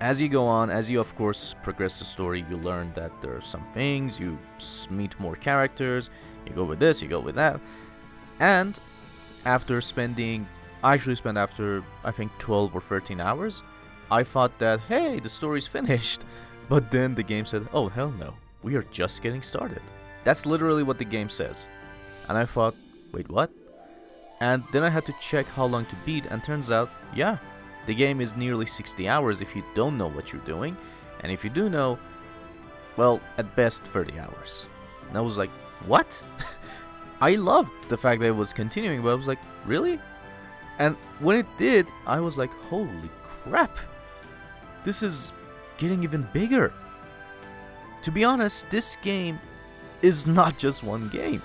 as 0.00 0.20
you 0.20 0.28
go 0.28 0.46
on, 0.46 0.68
as 0.68 0.90
you 0.90 0.98
of 0.98 1.14
course 1.14 1.54
progress 1.62 2.00
the 2.00 2.04
story, 2.04 2.44
you 2.50 2.56
learn 2.56 2.92
that 2.94 3.12
there 3.22 3.36
are 3.36 3.40
some 3.40 3.64
things, 3.72 4.18
you 4.18 4.36
meet 4.90 5.14
more 5.20 5.36
characters, 5.36 6.10
you 6.44 6.52
go 6.52 6.64
with 6.64 6.80
this, 6.80 7.00
you 7.00 7.06
go 7.06 7.20
with 7.20 7.36
that. 7.36 7.60
And 8.40 8.76
after 9.44 9.80
spending, 9.80 10.48
I 10.82 10.94
actually 10.94 11.14
spent 11.14 11.38
after 11.38 11.84
I 12.02 12.10
think 12.10 12.32
12 12.38 12.74
or 12.74 12.80
13 12.80 13.20
hours, 13.20 13.62
I 14.10 14.24
thought 14.24 14.58
that, 14.58 14.80
hey, 14.88 15.20
the 15.20 15.28
story's 15.28 15.68
finished. 15.78 16.24
But 16.68 16.90
then 16.90 17.14
the 17.14 17.22
game 17.22 17.46
said, 17.46 17.68
oh, 17.72 17.86
hell 17.88 18.10
no, 18.10 18.34
we 18.64 18.74
are 18.74 18.86
just 18.90 19.22
getting 19.22 19.42
started. 19.42 19.82
That's 20.24 20.46
literally 20.46 20.82
what 20.82 20.98
the 20.98 21.04
game 21.04 21.28
says. 21.28 21.68
And 22.30 22.38
I 22.38 22.44
thought, 22.44 22.76
wait, 23.10 23.28
what? 23.28 23.50
And 24.40 24.62
then 24.70 24.84
I 24.84 24.88
had 24.88 25.04
to 25.06 25.14
check 25.20 25.46
how 25.46 25.64
long 25.64 25.84
to 25.86 25.96
beat, 26.06 26.26
and 26.26 26.44
turns 26.44 26.70
out, 26.70 26.88
yeah, 27.12 27.38
the 27.86 27.94
game 27.94 28.20
is 28.20 28.36
nearly 28.36 28.66
60 28.66 29.08
hours 29.08 29.42
if 29.42 29.56
you 29.56 29.64
don't 29.74 29.98
know 29.98 30.06
what 30.06 30.32
you're 30.32 30.40
doing, 30.42 30.76
and 31.24 31.32
if 31.32 31.42
you 31.42 31.50
do 31.50 31.68
know, 31.68 31.98
well, 32.96 33.20
at 33.36 33.56
best 33.56 33.82
30 33.82 34.20
hours. 34.20 34.68
And 35.08 35.18
I 35.18 35.20
was 35.22 35.38
like, 35.38 35.50
what? 35.86 36.22
I 37.20 37.34
loved 37.34 37.72
the 37.88 37.98
fact 37.98 38.20
that 38.20 38.28
it 38.28 38.36
was 38.36 38.52
continuing, 38.52 39.02
but 39.02 39.10
I 39.10 39.14
was 39.16 39.26
like, 39.26 39.40
really? 39.66 39.98
And 40.78 40.94
when 41.18 41.34
it 41.34 41.46
did, 41.58 41.90
I 42.06 42.20
was 42.20 42.38
like, 42.38 42.52
holy 42.70 43.10
crap! 43.24 43.76
This 44.84 45.02
is 45.02 45.32
getting 45.78 46.04
even 46.04 46.28
bigger. 46.32 46.72
To 48.02 48.12
be 48.12 48.22
honest, 48.22 48.70
this 48.70 48.94
game 49.02 49.40
is 50.00 50.28
not 50.28 50.58
just 50.58 50.84
one 50.84 51.08
game. 51.08 51.42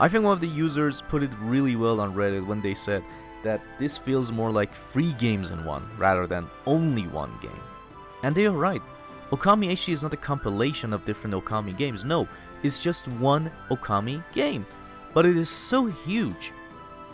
I 0.00 0.08
think 0.08 0.24
one 0.24 0.32
of 0.32 0.40
the 0.40 0.48
users 0.48 1.02
put 1.08 1.22
it 1.22 1.30
really 1.40 1.76
well 1.76 2.00
on 2.00 2.14
Reddit 2.14 2.46
when 2.46 2.60
they 2.60 2.74
said 2.74 3.02
that 3.42 3.60
this 3.78 3.98
feels 3.98 4.32
more 4.32 4.50
like 4.50 4.74
three 4.74 5.12
games 5.14 5.50
in 5.50 5.64
one 5.64 5.88
rather 5.96 6.26
than 6.26 6.48
only 6.66 7.06
one 7.08 7.36
game. 7.40 7.60
And 8.22 8.34
they 8.34 8.46
are 8.46 8.52
right. 8.52 8.82
Okami 9.30 9.70
HD 9.70 9.92
is 9.92 10.02
not 10.02 10.14
a 10.14 10.18
compilation 10.18 10.92
of 10.92 11.04
different 11.04 11.34
Okami 11.34 11.76
games, 11.76 12.04
no, 12.04 12.26
it's 12.62 12.78
just 12.78 13.08
one 13.08 13.50
Okami 13.70 14.22
game. 14.32 14.66
But 15.14 15.26
it 15.26 15.36
is 15.36 15.50
so 15.50 15.86
huge 15.86 16.52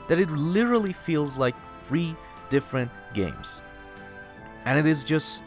that 0.09 0.19
it 0.19 0.31
literally 0.31 0.93
feels 0.93 1.37
like 1.39 1.55
three 1.87 2.17
different 2.51 2.91
games. 3.15 3.63
And 4.65 4.79
it 4.79 4.87
is 4.87 5.03
just 5.05 5.43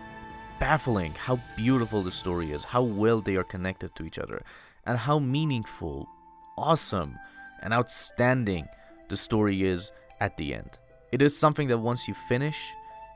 baffling 0.59 1.13
how 1.13 1.39
beautiful 1.55 2.01
the 2.01 2.11
story 2.11 2.51
is, 2.51 2.63
how 2.63 2.81
well 2.81 3.21
they 3.21 3.35
are 3.35 3.43
connected 3.43 3.95
to 3.95 4.03
each 4.03 4.19
other, 4.19 4.41
and 4.85 4.97
how 4.97 5.19
meaningful, 5.19 6.09
awesome, 6.57 7.17
and 7.61 7.73
outstanding 7.73 8.67
the 9.09 9.17
story 9.17 9.63
is 9.63 9.91
at 10.19 10.37
the 10.37 10.53
end. 10.53 10.79
It 11.11 11.21
is 11.21 11.37
something 11.37 11.67
that 11.69 11.77
once 11.77 12.07
you 12.07 12.13
finish, 12.13 12.61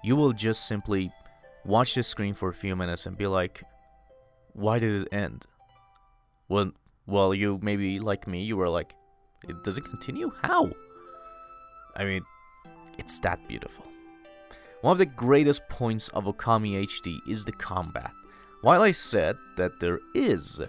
you 0.03 0.15
will 0.15 0.33
just 0.33 0.67
simply 0.67 1.11
watch 1.65 1.95
the 1.95 2.03
screen 2.03 2.33
for 2.33 2.49
a 2.49 2.53
few 2.53 2.75
minutes 2.75 3.05
and 3.05 3.17
be 3.17 3.27
like, 3.27 3.63
why 4.53 4.79
did 4.79 5.03
it 5.03 5.13
end? 5.13 5.45
Well, 6.47 6.71
well, 7.05 7.33
you 7.33 7.59
maybe 7.61 7.99
like 7.99 8.27
me, 8.27 8.43
you 8.43 8.57
were 8.57 8.69
like, 8.69 8.95
it, 9.47 9.63
does 9.63 9.77
it 9.77 9.85
continue? 9.85 10.31
How? 10.41 10.71
I 11.95 12.05
mean, 12.05 12.23
it's 12.97 13.19
that 13.21 13.47
beautiful. 13.47 13.85
One 14.81 14.93
of 14.93 14.97
the 14.97 15.05
greatest 15.05 15.67
points 15.69 16.09
of 16.09 16.25
Okami 16.25 16.85
HD 16.85 17.19
is 17.27 17.45
the 17.45 17.51
combat. 17.51 18.11
While 18.61 18.81
I 18.81 18.91
said 18.91 19.37
that 19.57 19.79
there 19.79 19.99
is 20.13 20.61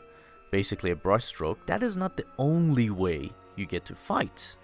basically 0.52 0.92
a 0.92 0.94
brushstroke, 0.94 1.56
that 1.66 1.82
is 1.82 1.96
not 1.96 2.16
the 2.16 2.26
only 2.38 2.90
way 2.90 3.30
you 3.56 3.66
get 3.66 3.84
to 3.86 3.94
fight. 3.96 4.54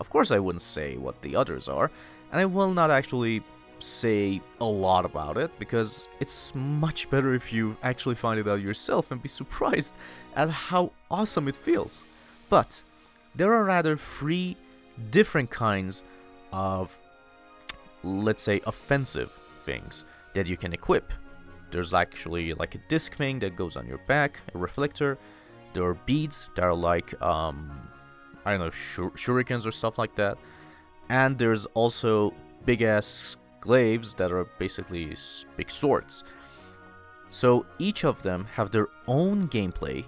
Of 0.00 0.10
course, 0.10 0.32
I 0.32 0.40
wouldn't 0.40 0.62
say 0.62 0.96
what 0.96 1.22
the 1.22 1.36
others 1.36 1.68
are, 1.68 1.92
and 2.32 2.40
I 2.40 2.46
will 2.46 2.74
not 2.74 2.90
actually 2.90 3.44
say 3.78 4.40
a 4.60 4.64
lot 4.64 5.04
about 5.04 5.36
it 5.36 5.56
because 5.58 6.08
it's 6.18 6.54
much 6.54 7.10
better 7.10 7.34
if 7.34 7.52
you 7.52 7.76
actually 7.82 8.14
find 8.14 8.40
it 8.40 8.48
out 8.48 8.62
yourself 8.62 9.10
and 9.10 9.22
be 9.22 9.28
surprised 9.28 9.94
at 10.34 10.48
how 10.48 10.90
awesome 11.10 11.46
it 11.46 11.56
feels. 11.56 12.02
But 12.48 12.82
there 13.34 13.52
are 13.52 13.64
rather 13.64 13.96
three 13.96 14.56
different 15.10 15.50
kinds 15.50 16.02
of, 16.52 16.98
let's 18.02 18.42
say, 18.42 18.60
offensive 18.66 19.30
things 19.64 20.06
that 20.32 20.48
you 20.48 20.56
can 20.56 20.72
equip. 20.72 21.12
There's 21.70 21.94
actually 21.94 22.54
like 22.54 22.74
a 22.74 22.78
disc 22.88 23.14
thing 23.14 23.38
that 23.40 23.56
goes 23.56 23.76
on 23.76 23.86
your 23.86 23.98
back, 24.06 24.40
a 24.54 24.58
reflector. 24.58 25.18
There 25.72 25.84
are 25.84 25.94
beads 25.94 26.50
that 26.54 26.64
are 26.64 26.74
like, 26.74 27.20
um, 27.20 27.88
I 28.44 28.52
don't 28.52 28.60
know, 28.60 28.70
shur- 28.70 29.10
shurikens 29.10 29.66
or 29.66 29.72
stuff 29.72 29.98
like 29.98 30.14
that. 30.16 30.38
And 31.08 31.38
there's 31.38 31.66
also 31.66 32.32
big 32.64 32.82
ass 32.82 33.36
glaives 33.60 34.14
that 34.14 34.30
are 34.30 34.44
basically 34.58 35.14
big 35.56 35.70
swords. 35.70 36.24
So 37.28 37.66
each 37.78 38.04
of 38.04 38.22
them 38.22 38.46
have 38.54 38.70
their 38.70 38.88
own 39.08 39.48
gameplay 39.48 40.06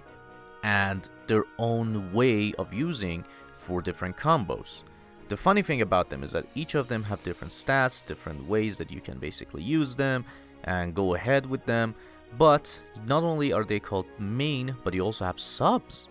and 0.63 1.09
their 1.27 1.43
own 1.59 2.13
way 2.13 2.53
of 2.53 2.73
using 2.73 3.25
for 3.53 3.81
different 3.81 4.15
combos. 4.15 4.83
The 5.27 5.37
funny 5.37 5.61
thing 5.61 5.81
about 5.81 6.09
them 6.09 6.23
is 6.23 6.31
that 6.31 6.45
each 6.55 6.73
of 6.73 6.87
them 6.87 7.03
have 7.03 7.21
different 7.23 7.51
stats, 7.51 8.05
different 8.05 8.47
ways 8.47 8.77
that 8.77 8.91
you 8.91 9.01
can 9.01 9.19
basically 9.19 9.61
use 9.61 9.95
them 9.95 10.23
and 10.67 10.93
go 10.93 11.15
ahead 11.15 11.45
with 11.45 11.65
them. 11.65 11.95
But 12.37 12.83
not 13.07 13.23
only 13.23 13.53
are 13.53 13.63
they 13.63 13.79
called 13.79 14.05
main, 14.19 14.75
but 14.83 14.93
you 14.93 15.01
also 15.01 15.25
have 15.25 15.39
subs. 15.39 16.07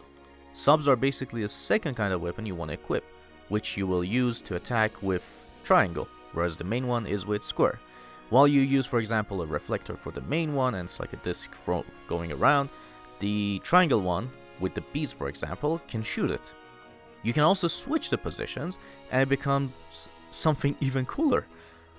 Subs 0.53 0.89
are 0.89 0.97
basically 0.97 1.45
a 1.45 1.49
second 1.49 1.95
kind 1.95 2.13
of 2.13 2.23
weapon 2.23 2.47
you 2.47 2.55
want 2.55 2.71
to 2.71 2.75
equip, 2.75 3.05
which 3.51 3.77
you 3.77 3.87
will 3.87 4.03
use 4.03 4.41
to 4.43 4.57
attack 4.57 5.03
with 5.03 5.23
triangle, 5.63 6.09
whereas 6.33 6.57
the 6.57 6.65
main 6.65 6.89
one 6.89 7.07
is 7.07 7.27
with 7.27 7.45
square. 7.45 7.79
While 8.31 8.49
you 8.49 8.63
use, 8.63 8.87
for 8.87 8.99
example, 8.99 9.43
a 9.43 9.47
reflector 9.47 9.95
for 9.95 10.11
the 10.11 10.23
main 10.23 10.55
one 10.55 10.75
and 10.75 10.87
it's 10.87 10.99
like 10.99 11.13
a 11.13 11.19
disc 11.19 11.55
going 12.09 12.33
around, 12.33 12.71
the 13.21 13.61
triangle 13.63 14.01
one, 14.01 14.31
with 14.59 14.75
the 14.75 14.81
beads 14.93 15.13
for 15.13 15.29
example, 15.29 15.81
can 15.87 16.03
shoot 16.03 16.31
it. 16.31 16.55
You 17.23 17.33
can 17.33 17.43
also 17.43 17.69
switch 17.69 18.11
the 18.11 18.19
positions 18.19 18.79
and 19.13 19.23
it 19.23 19.29
becomes 19.29 20.09
something 20.31 20.75
even 20.81 21.05
cooler. 21.05 21.45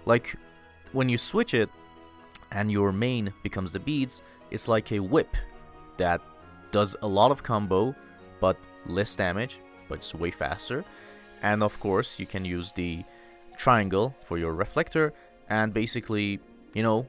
Like 0.06 0.36
when 0.92 1.08
you 1.08 1.18
switch 1.18 1.54
it 1.54 1.70
and 2.52 2.72
your 2.72 2.92
main 2.92 3.34
becomes 3.44 3.72
the 3.72 3.80
beads, 3.80 4.22
it's 4.52 4.68
like 4.68 4.92
a 4.92 5.00
whip 5.00 5.36
that 5.98 6.22
does 6.72 6.96
a 7.02 7.08
lot 7.08 7.32
of 7.32 7.44
combo 7.44 7.96
but 8.40 8.58
less 8.86 9.16
damage, 9.16 9.60
but 9.90 10.00
it's 10.00 10.14
way 10.14 10.32
faster. 10.32 10.84
And 11.42 11.64
of 11.64 11.80
course, 11.80 12.20
you 12.20 12.26
can 12.26 12.46
use 12.46 12.72
the 12.72 13.04
triangle 13.58 14.16
for 14.22 14.38
your 14.38 14.54
reflector 14.54 15.14
and 15.50 15.74
basically, 15.74 16.40
you 16.74 16.84
know, 16.84 17.08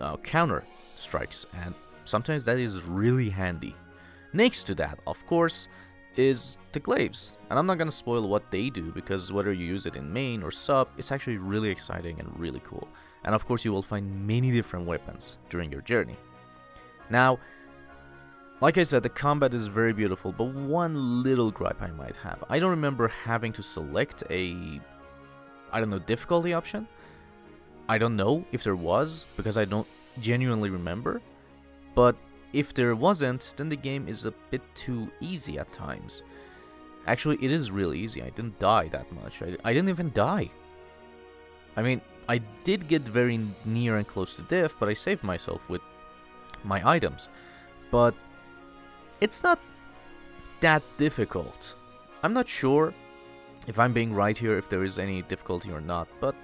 uh, 0.00 0.16
counter 0.18 0.64
strikes. 0.94 1.46
And 1.64 1.74
sometimes 2.04 2.44
that 2.44 2.58
is 2.58 2.82
really 2.82 3.30
handy. 3.30 3.74
Next 4.32 4.64
to 4.64 4.74
that, 4.76 4.98
of 5.06 5.24
course, 5.26 5.68
is 6.16 6.58
the 6.72 6.80
glaives. 6.80 7.36
And 7.48 7.58
I'm 7.58 7.66
not 7.66 7.78
gonna 7.78 7.90
spoil 7.90 8.28
what 8.28 8.50
they 8.50 8.70
do 8.70 8.92
because 8.92 9.32
whether 9.32 9.52
you 9.52 9.66
use 9.66 9.86
it 9.86 9.96
in 9.96 10.12
main 10.12 10.42
or 10.42 10.50
sub, 10.50 10.88
it's 10.98 11.12
actually 11.12 11.38
really 11.38 11.70
exciting 11.70 12.18
and 12.20 12.38
really 12.38 12.60
cool. 12.60 12.88
And 13.24 13.34
of 13.34 13.46
course, 13.46 13.64
you 13.64 13.72
will 13.72 13.82
find 13.82 14.26
many 14.26 14.50
different 14.50 14.86
weapons 14.86 15.38
during 15.48 15.70
your 15.70 15.82
journey. 15.82 16.16
Now, 17.10 17.38
like 18.60 18.78
I 18.78 18.84
said, 18.84 19.02
the 19.02 19.08
combat 19.08 19.54
is 19.54 19.66
very 19.66 19.92
beautiful, 19.92 20.32
but 20.32 20.54
one 20.54 21.22
little 21.22 21.50
gripe 21.50 21.82
I 21.82 21.90
might 21.90 22.16
have. 22.16 22.44
I 22.48 22.58
don't 22.58 22.70
remember 22.70 23.08
having 23.08 23.52
to 23.54 23.62
select 23.62 24.22
a, 24.30 24.80
I 25.72 25.80
don't 25.80 25.90
know, 25.90 25.98
difficulty 25.98 26.52
option. 26.52 26.86
I 27.88 27.98
don't 27.98 28.16
know 28.16 28.44
if 28.52 28.62
there 28.62 28.76
was, 28.76 29.26
because 29.36 29.56
I 29.56 29.64
don't 29.64 29.86
genuinely 30.20 30.70
remember. 30.70 31.20
But 31.94 32.16
if 32.52 32.72
there 32.72 32.94
wasn't, 32.94 33.54
then 33.56 33.68
the 33.68 33.76
game 33.76 34.06
is 34.08 34.24
a 34.24 34.30
bit 34.50 34.62
too 34.74 35.10
easy 35.20 35.58
at 35.58 35.72
times. 35.72 36.22
Actually, 37.06 37.38
it 37.42 37.50
is 37.50 37.70
really 37.70 37.98
easy. 37.98 38.22
I 38.22 38.30
didn't 38.30 38.58
die 38.58 38.88
that 38.88 39.10
much. 39.12 39.42
I, 39.42 39.56
I 39.64 39.72
didn't 39.72 39.88
even 39.88 40.12
die. 40.12 40.50
I 41.76 41.82
mean, 41.82 42.00
I 42.28 42.40
did 42.64 42.88
get 42.88 43.02
very 43.02 43.40
near 43.64 43.96
and 43.96 44.06
close 44.06 44.34
to 44.36 44.42
death, 44.42 44.76
but 44.78 44.88
I 44.88 44.94
saved 44.94 45.24
myself 45.24 45.60
with 45.68 45.82
my 46.64 46.86
items. 46.88 47.28
But 47.90 48.14
it's 49.20 49.42
not 49.42 49.58
that 50.60 50.82
difficult. 50.98 51.74
I'm 52.22 52.32
not 52.32 52.48
sure 52.48 52.94
if 53.66 53.78
I'm 53.78 53.92
being 53.92 54.12
right 54.12 54.36
here, 54.36 54.56
if 54.56 54.68
there 54.68 54.84
is 54.84 54.98
any 54.98 55.22
difficulty 55.22 55.70
or 55.70 55.80
not, 55.80 56.08
but 56.20 56.34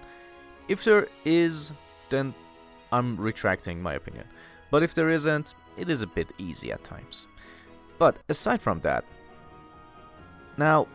if 0.69 0.85
there 0.85 1.09
is, 1.25 1.73
then 2.11 2.35
I'm 2.93 3.17
retracting 3.17 3.83
my 3.83 3.95
opinion. 3.95 4.27
But 4.71 4.83
if 4.83 4.95
there 4.95 5.09
isn't, 5.09 5.55
it 5.77 5.89
is 5.89 6.03
a 6.03 6.07
bit 6.07 6.31
easy 6.39 6.71
at 6.73 6.85
times. 6.85 7.27
But 7.99 8.19
aside 8.29 8.63
from 8.63 8.81
that, 8.81 9.05
now 10.57 10.87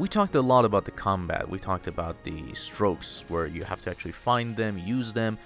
we 0.00 0.08
talked 0.08 0.34
a 0.34 0.40
lot 0.40 0.64
about 0.64 0.86
the 0.86 0.90
combat. 0.90 1.46
We 1.46 1.58
talked 1.58 1.86
about 1.86 2.24
the 2.24 2.54
strokes 2.54 3.26
where 3.28 3.46
you 3.46 3.64
have 3.64 3.82
to 3.82 3.90
actually 3.90 4.12
find 4.12 4.56
them, 4.56 4.78
use 4.78 5.12
them, 5.12 5.36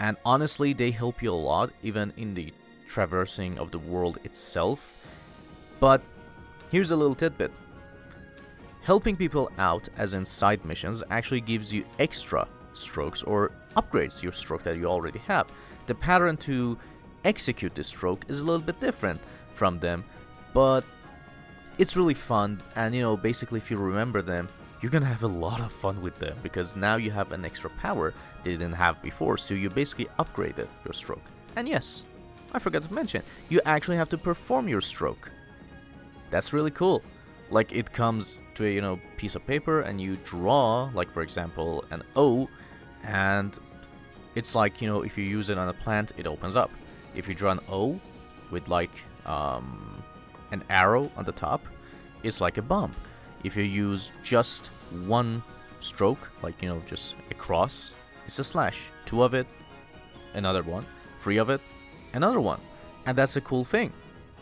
and 0.00 0.16
honestly, 0.24 0.72
they 0.72 0.90
help 0.90 1.22
you 1.22 1.32
a 1.32 1.42
lot, 1.50 1.70
even 1.84 2.12
in 2.16 2.34
the 2.34 2.52
traversing 2.88 3.56
of 3.56 3.70
the 3.70 3.78
world 3.78 4.18
itself. 4.24 4.96
But 5.78 6.02
here's 6.72 6.90
a 6.90 6.96
little 6.96 7.14
tidbit 7.14 7.52
helping 8.82 9.16
people 9.16 9.52
out, 9.58 9.88
as 9.96 10.12
in 10.12 10.24
side 10.24 10.64
missions, 10.64 11.04
actually 11.08 11.40
gives 11.40 11.72
you 11.72 11.84
extra 12.00 12.48
strokes 12.72 13.22
or 13.22 13.52
upgrades 13.76 14.24
your 14.24 14.32
stroke 14.32 14.64
that 14.64 14.76
you 14.76 14.86
already 14.86 15.20
have. 15.20 15.52
The 15.86 15.94
pattern 15.94 16.36
to 16.38 16.76
execute 17.24 17.76
this 17.76 17.86
stroke 17.86 18.24
is 18.26 18.40
a 18.40 18.44
little 18.44 18.60
bit 18.60 18.80
different 18.80 19.20
from 19.54 19.78
them, 19.78 20.04
but 20.52 20.84
it's 21.80 21.96
really 21.96 22.14
fun. 22.14 22.62
And 22.76 22.94
you 22.94 23.00
know, 23.00 23.16
basically, 23.16 23.56
if 23.56 23.70
you 23.70 23.78
remember 23.78 24.20
them, 24.20 24.48
you're 24.80 24.92
gonna 24.92 25.06
have 25.06 25.22
a 25.22 25.34
lot 25.46 25.60
of 25.60 25.72
fun 25.72 26.00
with 26.02 26.18
them 26.18 26.36
because 26.42 26.76
now 26.76 26.96
you 26.96 27.10
have 27.10 27.32
an 27.32 27.44
extra 27.44 27.70
power 27.70 28.12
they 28.42 28.52
didn't 28.52 28.74
have 28.74 29.00
before. 29.02 29.38
So 29.38 29.54
you 29.54 29.70
basically 29.70 30.08
upgraded 30.18 30.68
your 30.84 30.92
stroke. 30.92 31.24
And 31.56 31.66
yes, 31.66 32.04
I 32.52 32.58
forgot 32.58 32.82
to 32.84 32.92
mention, 32.92 33.22
you 33.48 33.60
actually 33.64 33.96
have 33.96 34.10
to 34.10 34.18
perform 34.18 34.68
your 34.68 34.82
stroke. 34.82 35.30
That's 36.28 36.52
really 36.52 36.70
cool. 36.70 37.02
Like 37.50 37.72
it 37.72 37.90
comes 37.90 38.42
to 38.56 38.66
a 38.66 38.70
you 38.70 38.82
know 38.82 39.00
piece 39.16 39.34
of 39.34 39.46
paper 39.46 39.80
and 39.80 39.98
you 39.98 40.16
draw, 40.24 40.90
like 40.94 41.10
for 41.10 41.22
example, 41.22 41.84
an 41.90 42.02
O, 42.14 42.48
and 43.04 43.58
it's 44.34 44.54
like 44.54 44.82
you 44.82 44.86
know 44.86 45.00
if 45.00 45.16
you 45.16 45.24
use 45.24 45.48
it 45.48 45.56
on 45.56 45.68
a 45.68 45.72
plant, 45.72 46.12
it 46.18 46.26
opens 46.26 46.56
up 46.56 46.70
if 47.14 47.26
you 47.26 47.34
draw 47.34 47.52
an 47.52 47.60
O 47.70 47.98
with 48.50 48.68
like 48.68 48.92
um, 49.24 50.02
an 50.52 50.64
arrow 50.68 51.10
on 51.16 51.24
the 51.24 51.32
top, 51.32 51.64
is 52.22 52.40
like 52.40 52.58
a 52.58 52.62
bump. 52.62 52.94
If 53.44 53.56
you 53.56 53.62
use 53.62 54.12
just 54.22 54.68
one 55.06 55.42
stroke, 55.80 56.30
like 56.42 56.62
you 56.62 56.68
know, 56.68 56.80
just 56.86 57.16
a 57.30 57.34
cross, 57.34 57.94
it's 58.26 58.38
a 58.38 58.44
slash. 58.44 58.90
Two 59.06 59.22
of 59.22 59.34
it, 59.34 59.46
another 60.34 60.62
one. 60.62 60.86
Three 61.20 61.38
of 61.38 61.50
it, 61.50 61.60
another 62.12 62.40
one. 62.40 62.60
And 63.06 63.16
that's 63.16 63.36
a 63.36 63.40
cool 63.40 63.64
thing. 63.64 63.92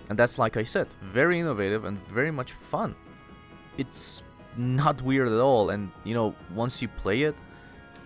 And 0.08 0.18
that's 0.18 0.38
like 0.38 0.56
I 0.56 0.64
said, 0.64 0.88
very 1.02 1.38
innovative 1.38 1.84
and 1.84 1.98
very 2.08 2.30
much 2.30 2.52
fun. 2.52 2.94
It's 3.76 4.22
not 4.56 5.02
weird 5.02 5.28
at 5.28 5.40
all. 5.40 5.70
And 5.70 5.90
you 6.04 6.14
know, 6.14 6.34
once 6.54 6.82
you 6.82 6.88
play 6.88 7.22
it, 7.22 7.36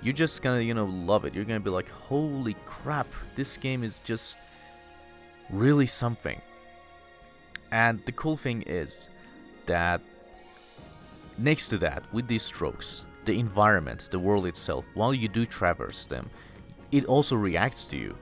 you're 0.03 0.13
just 0.13 0.43
gonna, 0.43 0.61
you 0.61 0.75
know, 0.75 0.85
love 0.85 1.25
it. 1.25 1.35
You're 1.35 1.45
gonna 1.45 1.61
be 1.61 1.71
like, 1.71 1.89
holy 1.89 2.57
crap, 2.67 3.07
this 3.35 3.57
game 3.57 3.85
is 3.85 3.99
just 4.01 4.39
really 5.49 5.87
something. 5.87 6.41
And 7.73 8.05
the 8.05 8.13
cool 8.13 8.37
thing 8.37 8.63
is 8.63 9.09
that 9.65 10.03
next 11.39 11.69
to 11.69 11.79
that, 11.79 12.05
with 12.13 12.29
these 12.29 12.43
strokes, 12.43 13.07
the 13.25 13.39
environment, 13.39 14.09
the 14.11 14.19
world 14.19 14.47
itself, 14.47 14.87
while 14.95 15.15
you 15.15 15.27
do 15.27 15.47
traverse 15.47 16.05
them, 16.07 16.29
it 16.93 17.07
also 17.07 17.35
reacts 17.35 17.87
to 17.87 17.97
you. 17.97 18.17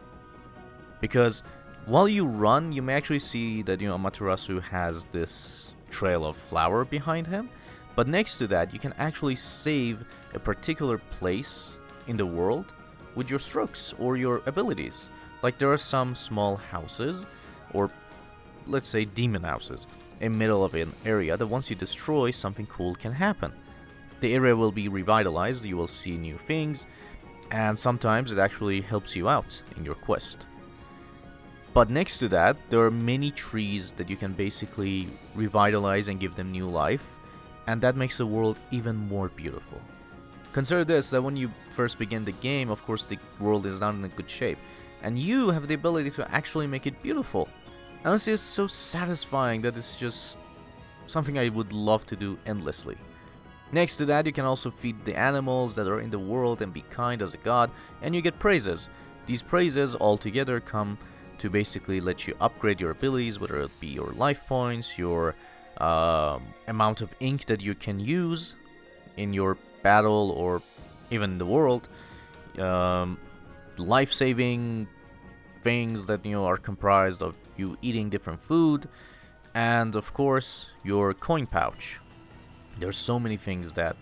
Because 1.00 1.42
while 1.86 2.08
you 2.08 2.24
run, 2.24 2.70
you 2.70 2.80
may 2.80 2.94
actually 2.94 3.18
see 3.18 3.62
that 3.62 3.80
you 3.80 3.88
know 3.88 3.98
Amaterasu 3.98 4.62
has 4.62 5.04
this 5.06 5.74
trail 5.90 6.24
of 6.24 6.36
flower 6.36 6.84
behind 6.84 7.26
him, 7.26 7.50
but 7.96 8.06
next 8.06 8.38
to 8.38 8.46
that, 8.46 8.72
you 8.72 8.78
can 8.78 8.94
actually 8.98 9.34
save 9.34 10.04
a 10.32 10.38
particular 10.38 10.98
place 10.98 11.78
in 12.06 12.16
the 12.16 12.26
world 12.26 12.72
with 13.16 13.28
your 13.28 13.40
strokes 13.40 13.92
or 13.98 14.16
your 14.16 14.42
abilities. 14.46 15.08
Like 15.42 15.58
there 15.58 15.72
are 15.72 15.76
some 15.76 16.14
small 16.14 16.56
houses, 16.56 17.26
or 17.72 17.90
let's 18.66 18.88
say 18.88 19.04
demon 19.04 19.42
houses, 19.42 19.86
in 20.20 20.36
middle 20.36 20.64
of 20.64 20.74
an 20.74 20.92
area 21.04 21.36
that 21.36 21.46
once 21.46 21.70
you 21.70 21.76
destroy, 21.76 22.30
something 22.30 22.66
cool 22.66 22.94
can 22.94 23.12
happen. 23.12 23.52
The 24.20 24.34
area 24.34 24.54
will 24.54 24.72
be 24.72 24.88
revitalized, 24.88 25.64
you 25.64 25.76
will 25.76 25.86
see 25.86 26.16
new 26.16 26.36
things, 26.36 26.86
and 27.50 27.78
sometimes 27.78 28.30
it 28.30 28.38
actually 28.38 28.80
helps 28.80 29.16
you 29.16 29.28
out 29.28 29.62
in 29.76 29.84
your 29.84 29.94
quest. 29.94 30.46
But 31.72 31.88
next 31.88 32.18
to 32.18 32.28
that, 32.28 32.56
there 32.68 32.80
are 32.80 32.90
many 32.90 33.30
trees 33.30 33.92
that 33.92 34.10
you 34.10 34.16
can 34.16 34.32
basically 34.32 35.08
revitalize 35.34 36.08
and 36.08 36.20
give 36.20 36.34
them 36.34 36.50
new 36.50 36.68
life, 36.68 37.08
and 37.66 37.80
that 37.80 37.96
makes 37.96 38.18
the 38.18 38.26
world 38.26 38.58
even 38.70 38.96
more 38.96 39.28
beautiful. 39.28 39.80
Consider 40.52 40.84
this 40.84 41.10
that 41.10 41.22
when 41.22 41.36
you 41.36 41.52
first 41.70 41.98
begin 41.98 42.24
the 42.24 42.32
game, 42.32 42.70
of 42.70 42.84
course, 42.84 43.04
the 43.04 43.18
world 43.38 43.66
is 43.66 43.80
not 43.80 43.94
in 43.94 44.04
a 44.04 44.08
good 44.08 44.28
shape, 44.28 44.58
and 45.02 45.18
you 45.18 45.50
have 45.50 45.68
the 45.68 45.74
ability 45.74 46.10
to 46.10 46.28
actually 46.34 46.66
make 46.66 46.86
it 46.86 47.02
beautiful. 47.02 47.48
Honestly, 48.04 48.32
it's 48.32 48.42
so 48.42 48.66
satisfying 48.66 49.60
that 49.62 49.76
it's 49.76 49.96
just 49.96 50.38
something 51.06 51.38
I 51.38 51.50
would 51.50 51.72
love 51.72 52.06
to 52.06 52.16
do 52.16 52.38
endlessly. 52.46 52.96
Next 53.72 53.98
to 53.98 54.06
that, 54.06 54.26
you 54.26 54.32
can 54.32 54.46
also 54.46 54.70
feed 54.70 55.04
the 55.04 55.16
animals 55.16 55.76
that 55.76 55.86
are 55.86 56.00
in 56.00 56.10
the 56.10 56.18
world 56.18 56.62
and 56.62 56.72
be 56.72 56.82
kind 56.90 57.22
as 57.22 57.34
a 57.34 57.38
god, 57.38 57.70
and 58.02 58.14
you 58.14 58.22
get 58.22 58.38
praises. 58.38 58.88
These 59.26 59.42
praises 59.42 59.94
all 59.94 60.16
together 60.16 60.60
come 60.60 60.98
to 61.38 61.50
basically 61.50 62.00
let 62.00 62.26
you 62.26 62.34
upgrade 62.40 62.80
your 62.80 62.90
abilities, 62.90 63.38
whether 63.38 63.60
it 63.60 63.80
be 63.80 63.88
your 63.88 64.12
life 64.12 64.46
points, 64.46 64.98
your 64.98 65.34
um, 65.78 66.42
amount 66.68 67.00
of 67.00 67.14
ink 67.20 67.44
that 67.46 67.60
you 67.60 67.74
can 67.74 68.00
use 68.00 68.56
in 69.16 69.32
your 69.32 69.56
battle 69.82 70.30
or 70.32 70.62
even 71.10 71.38
the 71.38 71.46
world, 71.46 71.88
um, 72.58 73.18
life-saving 73.76 74.88
things 75.62 76.06
that 76.06 76.24
you 76.24 76.32
know 76.32 76.46
are 76.46 76.56
comprised 76.56 77.22
of 77.22 77.34
you 77.60 77.76
eating 77.80 78.08
different 78.10 78.40
food, 78.40 78.88
and 79.54 79.94
of 79.94 80.06
course 80.20 80.70
your 80.82 81.14
coin 81.14 81.46
pouch. 81.46 82.00
There's 82.80 82.98
so 83.10 83.18
many 83.20 83.36
things 83.36 83.74
that 83.74 83.96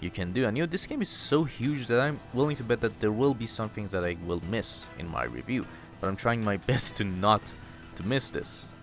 you 0.00 0.10
can 0.10 0.32
do, 0.32 0.46
and 0.46 0.56
you 0.56 0.62
know 0.64 0.70
this 0.76 0.86
game 0.86 1.02
is 1.02 1.08
so 1.30 1.44
huge 1.44 1.86
that 1.86 2.00
I'm 2.00 2.18
willing 2.34 2.56
to 2.56 2.64
bet 2.64 2.80
that 2.80 3.00
there 3.00 3.12
will 3.12 3.34
be 3.34 3.46
some 3.46 3.68
things 3.68 3.90
that 3.92 4.04
I 4.04 4.16
will 4.28 4.42
miss 4.56 4.90
in 4.98 5.06
my 5.08 5.24
review, 5.24 5.66
but 6.00 6.08
I'm 6.08 6.16
trying 6.16 6.42
my 6.42 6.56
best 6.70 6.96
to 6.96 7.04
not 7.04 7.54
to 7.96 8.02
miss 8.02 8.30
this. 8.30 8.74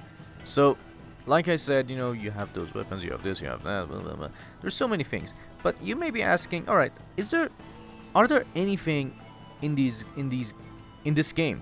So 0.44 0.78
like 1.30 1.48
I 1.48 1.58
said, 1.58 1.90
you 1.90 1.98
know, 1.98 2.12
you 2.12 2.32
have 2.32 2.54
those 2.54 2.74
weapons, 2.74 3.04
you 3.04 3.12
have 3.12 3.24
this, 3.24 3.42
you 3.42 3.48
have 3.48 3.64
that, 3.64 3.88
blah, 3.88 4.02
blah, 4.02 4.16
blah. 4.16 4.30
There's 4.62 4.74
so 4.74 4.88
many 4.88 5.04
things. 5.04 5.34
But 5.62 5.82
you 5.82 5.96
may 5.96 6.10
be 6.10 6.24
asking, 6.24 6.68
all 6.68 6.76
right, 6.76 6.92
is 7.18 7.32
there, 7.32 7.50
are 8.16 8.28
there 8.28 8.46
anything 8.56 9.14
in 9.62 9.76
these, 9.76 10.06
in 10.18 10.30
these, 10.30 10.54
in 11.06 11.14
this 11.14 11.32
game, 11.32 11.62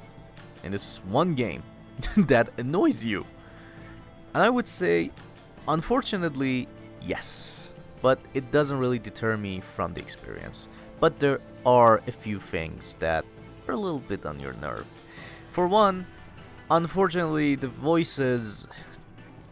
in 0.63 0.71
this 0.71 1.01
one 1.03 1.36
game, 1.36 1.63
that 2.18 2.50
annoys 2.58 3.06
you? 3.06 3.25
And 4.34 4.44
I 4.44 4.50
would 4.50 4.68
say, 4.68 5.12
unfortunately, 5.68 6.68
yes. 7.01 7.75
But 8.01 8.20
it 8.34 8.51
doesn't 8.51 8.77
really 8.77 9.00
deter 9.00 9.38
me 9.38 9.60
from 9.60 9.94
the 9.94 10.01
experience. 10.01 10.70
But 11.00 11.20
there 11.20 11.42
are 11.66 12.01
a 12.08 12.12
few 12.12 12.39
things 12.39 12.96
that 13.00 13.25
are 13.68 13.74
a 13.74 13.77
little 13.77 14.00
bit 14.00 14.25
on 14.25 14.39
your 14.39 14.54
nerve. 14.54 14.86
For 15.51 15.68
one, 15.68 16.05
unfortunately, 16.70 17.55
the 17.55 17.68
voices 17.68 18.68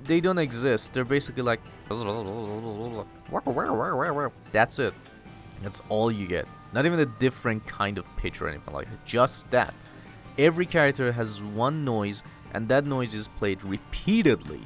they 0.05 0.21
don't 0.21 0.37
exist. 0.37 0.93
They're 0.93 1.03
basically 1.03 1.43
like 1.43 1.61
that's 4.51 4.79
it. 4.79 4.93
That's 5.61 5.81
all 5.89 6.11
you 6.11 6.27
get. 6.27 6.47
Not 6.73 6.85
even 6.85 6.99
a 6.99 7.05
different 7.05 7.65
kind 7.65 7.97
of 7.97 8.05
pitch 8.17 8.41
or 8.41 8.49
anything 8.49 8.73
like 8.73 8.89
that. 8.89 9.05
Just 9.05 9.49
that. 9.51 9.73
Every 10.37 10.65
character 10.65 11.13
has 11.13 11.41
one 11.41 11.85
noise, 11.85 12.23
and 12.53 12.67
that 12.67 12.85
noise 12.85 13.13
is 13.13 13.27
played 13.27 13.63
repeatedly 13.63 14.61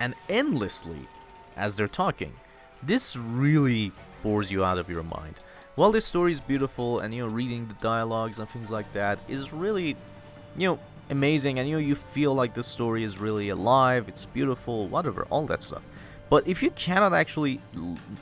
and 0.00 0.14
endlessly 0.28 1.08
as 1.56 1.76
they're 1.76 1.88
talking. 1.88 2.34
This 2.82 3.16
really 3.16 3.92
bores 4.22 4.50
you 4.50 4.64
out 4.64 4.78
of 4.78 4.90
your 4.90 5.02
mind. 5.02 5.40
While 5.76 5.92
this 5.92 6.06
story 6.06 6.32
is 6.32 6.40
beautiful 6.40 7.00
and 7.00 7.14
you 7.14 7.26
know 7.26 7.32
reading 7.32 7.68
the 7.68 7.74
dialogues 7.74 8.38
and 8.38 8.48
things 8.48 8.70
like 8.70 8.92
that 8.92 9.18
is 9.28 9.52
really 9.52 9.96
you 10.56 10.68
know 10.68 10.78
amazing 11.10 11.58
and 11.58 11.68
you 11.68 11.76
know 11.76 11.80
you 11.80 11.94
feel 11.94 12.34
like 12.34 12.54
the 12.54 12.62
story 12.62 13.04
is 13.04 13.18
really 13.18 13.48
alive 13.48 14.08
it's 14.08 14.26
beautiful 14.26 14.88
whatever 14.88 15.26
all 15.30 15.46
that 15.46 15.62
stuff 15.62 15.82
but 16.28 16.46
if 16.48 16.62
you 16.62 16.70
cannot 16.70 17.12
actually 17.12 17.60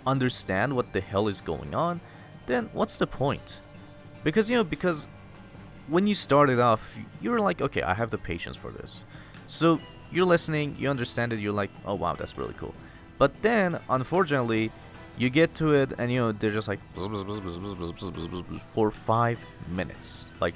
understand 0.07 0.75
what 0.77 0.93
the 0.93 1.01
hell 1.01 1.29
is 1.29 1.41
going 1.41 1.75
on 1.75 2.01
then 2.47 2.69
what's 2.73 2.97
the 2.99 3.07
point 3.07 3.63
because 4.23 4.51
you 4.51 4.57
know 4.57 4.65
because 4.65 5.09
when 5.89 6.07
you 6.07 6.15
started 6.15 6.59
off 6.61 6.99
you're 7.21 7.41
like 7.41 7.61
okay 7.61 7.83
i 7.83 7.95
have 7.95 8.11
the 8.11 8.19
patience 8.19 8.57
for 8.57 8.71
this 8.71 9.05
so 9.47 9.81
you're 10.11 10.25
listening 10.25 10.77
you 10.79 10.89
understand 10.89 11.33
it 11.33 11.39
you're 11.39 11.53
like 11.53 11.71
oh 11.85 11.95
wow 11.95 12.15
that's 12.15 12.37
really 12.39 12.55
cool 12.55 12.75
but 13.19 13.43
then 13.43 13.79
unfortunately 13.89 14.71
you 15.17 15.31
get 15.31 15.55
to 15.55 15.73
it 15.75 15.93
and 15.99 16.11
you 16.13 16.21
know 16.21 16.33
they're 16.33 16.51
just 16.51 16.67
like 16.67 16.81
for 18.73 18.91
five 18.91 19.45
minutes 19.69 20.29
like 20.41 20.55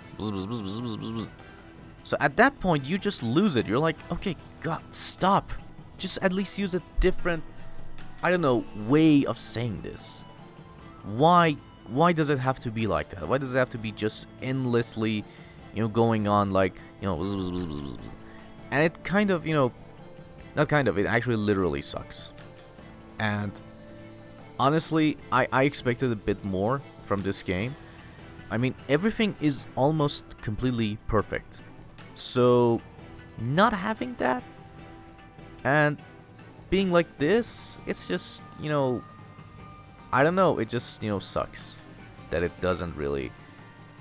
so 2.08 2.16
at 2.20 2.38
that 2.38 2.58
point, 2.58 2.86
you 2.86 2.96
just 2.96 3.22
lose 3.22 3.54
it. 3.56 3.66
You're 3.66 3.78
like, 3.78 3.96
okay, 4.10 4.34
God, 4.60 4.82
stop. 4.92 5.52
Just 5.98 6.18
at 6.22 6.32
least 6.32 6.58
use 6.58 6.74
a 6.74 6.80
different, 7.00 7.44
I 8.22 8.30
don't 8.30 8.40
know, 8.40 8.64
way 8.86 9.26
of 9.26 9.38
saying 9.38 9.82
this. 9.82 10.24
Why? 11.04 11.58
Why 11.90 12.12
does 12.12 12.30
it 12.30 12.38
have 12.38 12.58
to 12.60 12.70
be 12.70 12.86
like 12.86 13.10
that? 13.10 13.28
Why 13.28 13.38
does 13.38 13.54
it 13.54 13.58
have 13.58 13.70
to 13.70 13.78
be 13.78 13.92
just 13.92 14.26
endlessly, 14.42 15.24
you 15.74 15.82
know, 15.82 15.88
going 15.88 16.28
on 16.28 16.50
like, 16.50 16.80
you 17.00 17.08
know, 17.08 17.20
and 18.70 18.84
it 18.84 19.02
kind 19.04 19.30
of, 19.30 19.46
you 19.46 19.54
know, 19.54 19.72
not 20.54 20.68
kind 20.68 20.88
of, 20.88 20.98
it 20.98 21.06
actually 21.06 21.36
literally 21.36 21.80
sucks. 21.80 22.32
And 23.18 23.60
honestly, 24.58 25.16
I, 25.32 25.48
I 25.52 25.64
expected 25.64 26.12
a 26.12 26.16
bit 26.16 26.44
more 26.44 26.82
from 27.04 27.22
this 27.22 27.42
game. 27.42 27.74
I 28.50 28.58
mean, 28.58 28.74
everything 28.88 29.36
is 29.40 29.66
almost 29.74 30.40
completely 30.40 30.98
perfect. 31.06 31.62
So, 32.14 32.80
not 33.40 33.72
having 33.72 34.14
that 34.14 34.42
and 35.64 35.98
being 36.70 36.90
like 36.90 37.18
this, 37.18 37.78
it's 37.86 38.08
just, 38.08 38.42
you 38.60 38.68
know, 38.68 39.02
I 40.12 40.22
don't 40.22 40.34
know, 40.34 40.58
it 40.58 40.68
just, 40.68 41.02
you 41.02 41.10
know, 41.10 41.18
sucks 41.18 41.80
that 42.30 42.42
it 42.42 42.60
doesn't 42.60 42.96
really 42.96 43.30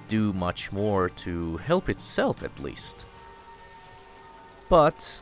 do 0.08 0.32
much 0.34 0.72
more 0.72 1.10
to 1.10 1.58
help 1.58 1.90
itself 1.90 2.44
at 2.44 2.60
least. 2.60 3.06
But, 4.70 5.22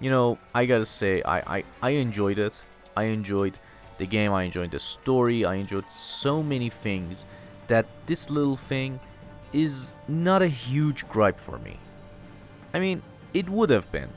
you 0.00 0.10
know, 0.10 0.38
I 0.54 0.66
gotta 0.66 0.86
say, 0.86 1.22
I, 1.22 1.58
I, 1.58 1.64
I 1.82 1.90
enjoyed 1.90 2.38
it. 2.38 2.62
I 2.96 3.04
enjoyed 3.04 3.58
the 3.98 4.06
game, 4.06 4.32
I 4.32 4.44
enjoyed 4.44 4.70
the 4.70 4.78
story, 4.78 5.44
I 5.44 5.54
enjoyed 5.54 5.90
so 5.90 6.42
many 6.42 6.68
things 6.68 7.24
that 7.68 7.86
this 8.06 8.30
little 8.30 8.56
thing 8.56 9.00
is 9.52 9.94
not 10.08 10.42
a 10.42 10.48
huge 10.48 11.08
gripe 11.08 11.38
for 11.38 11.58
me. 11.58 11.78
I 12.74 12.80
mean, 12.80 13.02
it 13.32 13.48
would 13.48 13.70
have 13.70 13.90
been 13.92 14.10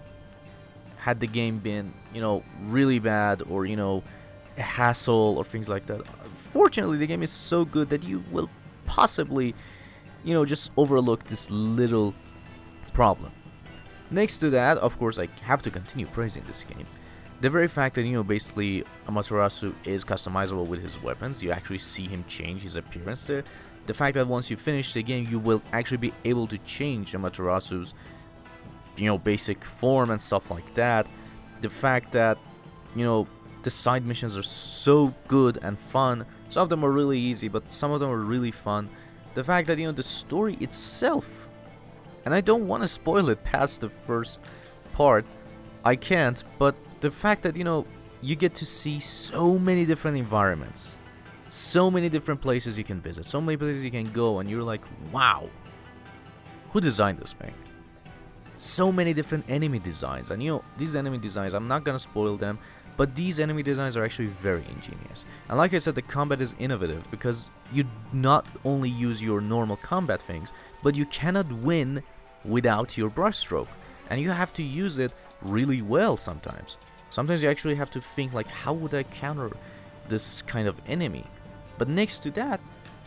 had 0.97 1.19
the 1.19 1.27
game 1.27 1.59
been, 1.59 1.93
you 2.13 2.19
know, 2.19 2.43
really 2.63 2.99
bad 2.99 3.43
or, 3.47 3.65
you 3.65 3.75
know, 3.75 4.01
hassle 4.57 5.35
or 5.37 5.43
things 5.43 5.69
like 5.69 5.85
that. 5.87 6.01
Fortunately, 6.33 6.97
the 6.97 7.07
game 7.07 7.23
is 7.23 7.31
so 7.31 7.65
good 7.65 7.89
that 7.89 8.03
you 8.03 8.23
will 8.31 8.49
possibly, 8.85 9.55
you 10.23 10.33
know, 10.33 10.45
just 10.45 10.71
overlook 10.77 11.25
this 11.25 11.49
little 11.49 12.13
problem. 12.93 13.31
Next 14.11 14.39
to 14.39 14.49
that, 14.51 14.77
of 14.77 14.97
course, 14.97 15.17
I 15.19 15.27
have 15.43 15.61
to 15.63 15.71
continue 15.71 16.05
praising 16.05 16.43
this 16.45 16.63
game. 16.63 16.85
The 17.41 17.49
very 17.49 17.67
fact 17.67 17.95
that, 17.95 18.05
you 18.05 18.13
know, 18.13 18.23
basically 18.23 18.85
Amaterasu 19.07 19.73
is 19.83 20.05
customizable 20.05 20.65
with 20.65 20.81
his 20.81 21.01
weapons, 21.01 21.43
you 21.43 21.51
actually 21.51 21.79
see 21.79 22.07
him 22.07 22.23
change 22.27 22.61
his 22.61 22.75
appearance 22.75 23.25
there. 23.25 23.43
The 23.87 23.93
fact 23.93 24.15
that 24.15 24.27
once 24.27 24.49
you 24.49 24.57
finish 24.57 24.93
the 24.93 25.03
game, 25.03 25.27
you 25.29 25.37
will 25.37 25.61
actually 25.73 25.97
be 25.97 26.13
able 26.23 26.47
to 26.47 26.57
change 26.59 27.11
Amaterasu's 27.11 27.93
you 28.97 29.05
know, 29.05 29.17
basic 29.17 29.63
form 29.63 30.09
and 30.09 30.21
stuff 30.21 30.51
like 30.51 30.73
that. 30.75 31.07
The 31.61 31.69
fact 31.69 32.11
that, 32.13 32.37
you 32.95 33.03
know, 33.03 33.27
the 33.65 33.71
side 33.71 34.05
missions 34.05 34.37
are 34.37 34.43
so 34.43 35.15
good 35.27 35.57
and 35.63 35.79
fun. 35.79 36.25
Some 36.49 36.63
of 36.63 36.69
them 36.69 36.85
are 36.85 36.91
really 36.91 37.19
easy, 37.19 37.47
but 37.47 37.71
some 37.71 37.91
of 37.91 37.99
them 37.99 38.11
are 38.11 38.19
really 38.19 38.51
fun. 38.51 38.89
The 39.33 39.43
fact 39.43 39.67
that, 39.67 39.79
you 39.79 39.87
know, 39.87 39.91
the 39.91 40.03
story 40.03 40.53
itself, 40.61 41.49
and 42.23 42.33
I 42.33 42.41
don't 42.41 42.67
want 42.67 42.83
to 42.83 42.87
spoil 42.87 43.27
it 43.29 43.43
past 43.43 43.81
the 43.81 43.89
first 43.89 44.39
part, 44.93 45.25
I 45.83 45.95
can't, 45.95 46.43
but 46.59 46.75
the 47.01 47.09
fact 47.09 47.41
that, 47.41 47.57
you 47.57 47.63
know, 47.63 47.87
you 48.21 48.35
get 48.35 48.53
to 48.55 48.65
see 48.67 48.99
so 48.99 49.57
many 49.57 49.83
different 49.83 50.17
environments, 50.17 50.99
so 51.49 51.89
many 51.89 52.07
different 52.07 52.41
places 52.41 52.77
you 52.77 52.83
can 52.83 53.01
visit, 53.01 53.25
so 53.25 53.41
many 53.41 53.57
places 53.57 53.83
you 53.83 53.91
can 53.91 54.11
go, 54.11 54.39
and 54.39 54.49
you're 54.49 54.63
like, 54.63 54.81
wow, 55.11 55.49
who 56.69 56.79
designed 56.79 57.17
this 57.17 57.33
thing? 57.33 57.53
So 58.57 58.91
many 58.91 59.11
different 59.13 59.49
enemy 59.49 59.79
designs, 59.79 60.29
and 60.29 60.41
you 60.41 60.51
know, 60.51 60.63
these 60.77 60.95
enemy 60.95 61.17
designs, 61.17 61.55
I'm 61.55 61.67
not 61.67 61.83
gonna 61.83 61.99
spoil 61.99 62.37
them, 62.37 62.59
but 62.97 63.15
these 63.15 63.39
enemy 63.39 63.63
designs 63.63 63.97
are 63.97 64.03
actually 64.03 64.27
very 64.27 64.63
ingenious. 64.69 65.25
And 65.49 65.57
like 65.57 65.73
I 65.73 65.79
said, 65.79 65.95
the 65.95 66.01
combat 66.01 66.41
is 66.41 66.55
innovative 66.59 67.09
because 67.11 67.51
you 67.71 67.85
not 68.13 68.45
only 68.63 68.89
use 68.89 69.21
your 69.21 69.41
normal 69.41 69.77
combat 69.77 70.21
things, 70.21 70.53
but 70.81 70.95
you 70.95 71.05
cannot 71.05 71.51
win 71.51 72.03
without 72.43 72.97
your 72.97 73.09
brushstroke. 73.09 73.67
And 74.09 74.21
you 74.21 74.31
have 74.31 74.53
to 74.53 74.63
use 74.63 74.97
it 74.97 75.11
really 75.41 75.81
well 75.81 76.15
sometimes. 76.15 76.77
Sometimes 77.09 77.43
you 77.43 77.49
actually 77.49 77.75
have 77.75 77.91
to 77.91 78.01
think 78.01 78.33
like 78.33 78.47
how 78.47 78.73
would 78.73 78.93
I 78.93 79.03
counter 79.03 79.51
this 80.07 80.41
kind 80.41 80.67
of 80.67 80.81
enemy? 80.87 81.25
But 81.77 81.89
next 81.89 82.19
to 82.19 82.31
that, 82.31 82.61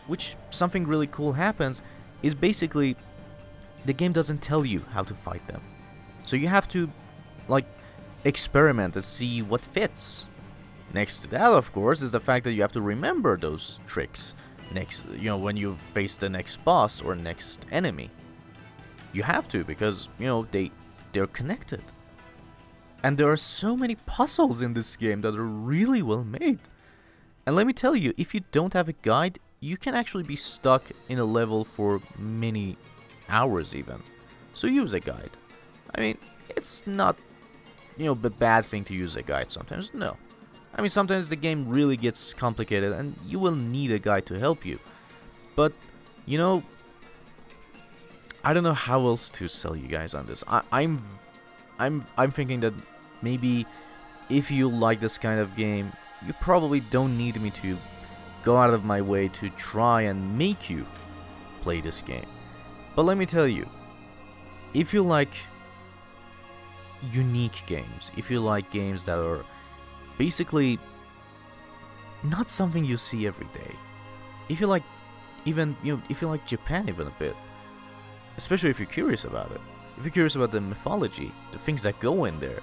which 0.06 0.36
something 0.50 0.86
really 0.86 1.06
cool 1.06 1.34
happens, 1.34 1.82
is 2.22 2.34
basically 2.34 2.96
the 3.84 3.92
game 3.92 4.12
doesn't 4.12 4.42
tell 4.42 4.66
you 4.66 4.84
how 4.92 5.02
to 5.02 5.14
fight 5.14 5.46
them. 5.46 5.62
So 6.22 6.36
you 6.36 6.48
have 6.48 6.68
to 6.68 6.90
like 7.46 7.64
experiment 8.24 8.96
and 8.96 9.04
see 9.04 9.42
what 9.42 9.64
fits. 9.64 10.28
Next 10.92 11.18
to 11.18 11.28
that, 11.28 11.52
of 11.52 11.72
course, 11.72 12.02
is 12.02 12.12
the 12.12 12.20
fact 12.20 12.44
that 12.44 12.52
you 12.52 12.62
have 12.62 12.72
to 12.72 12.80
remember 12.80 13.36
those 13.36 13.78
tricks 13.86 14.34
next, 14.72 15.06
you 15.10 15.24
know, 15.24 15.36
when 15.36 15.56
you 15.56 15.76
face 15.76 16.16
the 16.16 16.28
next 16.28 16.64
boss 16.64 17.02
or 17.02 17.14
next 17.14 17.66
enemy. 17.70 18.10
You 19.12 19.22
have 19.22 19.48
to 19.48 19.64
because, 19.64 20.08
you 20.18 20.26
know, 20.26 20.46
they 20.50 20.70
they're 21.12 21.26
connected. 21.26 21.82
And 23.02 23.16
there 23.16 23.30
are 23.30 23.36
so 23.36 23.76
many 23.76 23.94
puzzles 23.94 24.60
in 24.60 24.74
this 24.74 24.96
game 24.96 25.20
that 25.22 25.34
are 25.34 25.44
really 25.44 26.02
well 26.02 26.24
made. 26.24 26.60
And 27.46 27.56
let 27.56 27.66
me 27.66 27.72
tell 27.72 27.96
you, 27.96 28.12
if 28.16 28.34
you 28.34 28.42
don't 28.52 28.74
have 28.74 28.88
a 28.88 28.92
guide, 28.92 29.38
you 29.60 29.76
can 29.76 29.94
actually 29.94 30.24
be 30.24 30.36
stuck 30.36 30.90
in 31.08 31.18
a 31.18 31.24
level 31.24 31.64
for 31.64 32.00
many 32.18 32.76
hours 33.28 33.74
even. 33.74 34.02
So 34.54 34.66
use 34.66 34.92
a 34.92 35.00
guide. 35.00 35.36
I 35.94 36.00
mean, 36.00 36.18
it's 36.50 36.86
not 36.86 37.16
you 37.98 38.06
know, 38.06 38.12
a 38.12 38.30
bad 38.30 38.64
thing 38.64 38.84
to 38.84 38.94
use 38.94 39.16
a 39.16 39.22
guide 39.22 39.50
sometimes. 39.50 39.92
No. 39.92 40.16
I 40.74 40.80
mean, 40.80 40.90
sometimes 40.90 41.28
the 41.28 41.36
game 41.36 41.68
really 41.68 41.96
gets 41.96 42.32
complicated 42.32 42.92
and 42.92 43.16
you 43.26 43.38
will 43.38 43.56
need 43.56 43.90
a 43.90 43.98
guide 43.98 44.26
to 44.26 44.38
help 44.38 44.64
you. 44.64 44.78
But, 45.56 45.72
you 46.24 46.38
know, 46.38 46.62
I 48.44 48.52
don't 48.52 48.62
know 48.62 48.74
how 48.74 49.04
else 49.06 49.28
to 49.30 49.48
sell 49.48 49.74
you 49.74 49.88
guys 49.88 50.14
on 50.14 50.26
this. 50.26 50.44
I, 50.46 50.62
I'm, 50.70 51.02
I'm, 51.78 52.06
I'm 52.16 52.30
thinking 52.30 52.60
that 52.60 52.74
maybe 53.22 53.66
if 54.28 54.50
you 54.50 54.68
like 54.68 55.00
this 55.00 55.18
kind 55.18 55.40
of 55.40 55.56
game, 55.56 55.92
you 56.24 56.32
probably 56.34 56.80
don't 56.80 57.18
need 57.18 57.40
me 57.40 57.50
to 57.50 57.76
go 58.42 58.56
out 58.56 58.72
of 58.72 58.84
my 58.84 59.02
way 59.02 59.28
to 59.28 59.50
try 59.50 60.02
and 60.02 60.38
make 60.38 60.70
you 60.70 60.86
play 61.62 61.80
this 61.80 62.02
game. 62.02 62.26
But 62.94 63.02
let 63.02 63.16
me 63.16 63.26
tell 63.26 63.48
you, 63.48 63.68
if 64.74 64.94
you 64.94 65.02
like 65.02 65.34
unique 67.12 67.62
games, 67.66 68.10
if 68.16 68.30
you 68.30 68.40
like 68.40 68.70
games 68.70 69.06
that 69.06 69.18
are 69.18 69.44
basically 70.16 70.78
not 72.22 72.50
something 72.50 72.84
you 72.84 72.96
see 72.96 73.26
every 73.26 73.46
day, 73.46 73.74
if 74.48 74.60
you 74.60 74.66
like 74.66 74.82
even 75.44 75.76
you 75.82 75.96
know 75.96 76.02
if 76.08 76.20
you 76.20 76.28
like 76.28 76.46
Japan 76.46 76.88
even 76.88 77.06
a 77.06 77.12
bit, 77.18 77.36
especially 78.36 78.70
if 78.70 78.78
you're 78.78 78.86
curious 78.86 79.24
about 79.24 79.50
it, 79.52 79.60
if 79.96 80.04
you're 80.04 80.12
curious 80.12 80.36
about 80.36 80.52
the 80.52 80.60
mythology, 80.60 81.32
the 81.52 81.58
things 81.58 81.82
that 81.82 81.98
go 82.00 82.24
in 82.24 82.38
there, 82.40 82.60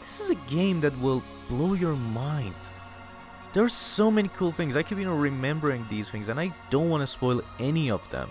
this 0.00 0.20
is 0.20 0.30
a 0.30 0.34
game 0.50 0.80
that 0.80 0.98
will 1.00 1.22
blow 1.48 1.74
your 1.74 1.96
mind. 1.96 2.54
There 3.52 3.62
are 3.62 3.68
so 3.68 4.10
many 4.10 4.28
cool 4.28 4.52
things. 4.52 4.76
I 4.76 4.82
keep 4.82 4.98
you 4.98 5.04
know 5.04 5.16
remembering 5.16 5.86
these 5.88 6.08
things, 6.08 6.28
and 6.28 6.38
I 6.40 6.52
don't 6.70 6.90
want 6.90 7.02
to 7.02 7.06
spoil 7.06 7.42
any 7.58 7.90
of 7.90 8.08
them. 8.10 8.30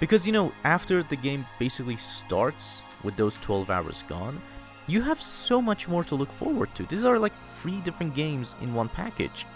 Because 0.00 0.26
you 0.26 0.32
know, 0.32 0.52
after 0.64 1.02
the 1.02 1.16
game 1.16 1.46
basically 1.58 1.96
starts, 1.96 2.82
with 3.02 3.16
those 3.16 3.36
12 3.36 3.70
hours 3.70 4.04
gone, 4.08 4.40
you 4.86 5.02
have 5.02 5.20
so 5.22 5.62
much 5.62 5.88
more 5.88 6.04
to 6.04 6.14
look 6.14 6.30
forward 6.32 6.74
to. 6.74 6.84
These 6.84 7.04
are 7.04 7.18
like 7.18 7.32
three 7.60 7.80
different 7.80 8.14
games 8.14 8.54
in 8.60 8.74
one 8.74 8.88
package. 8.88 9.46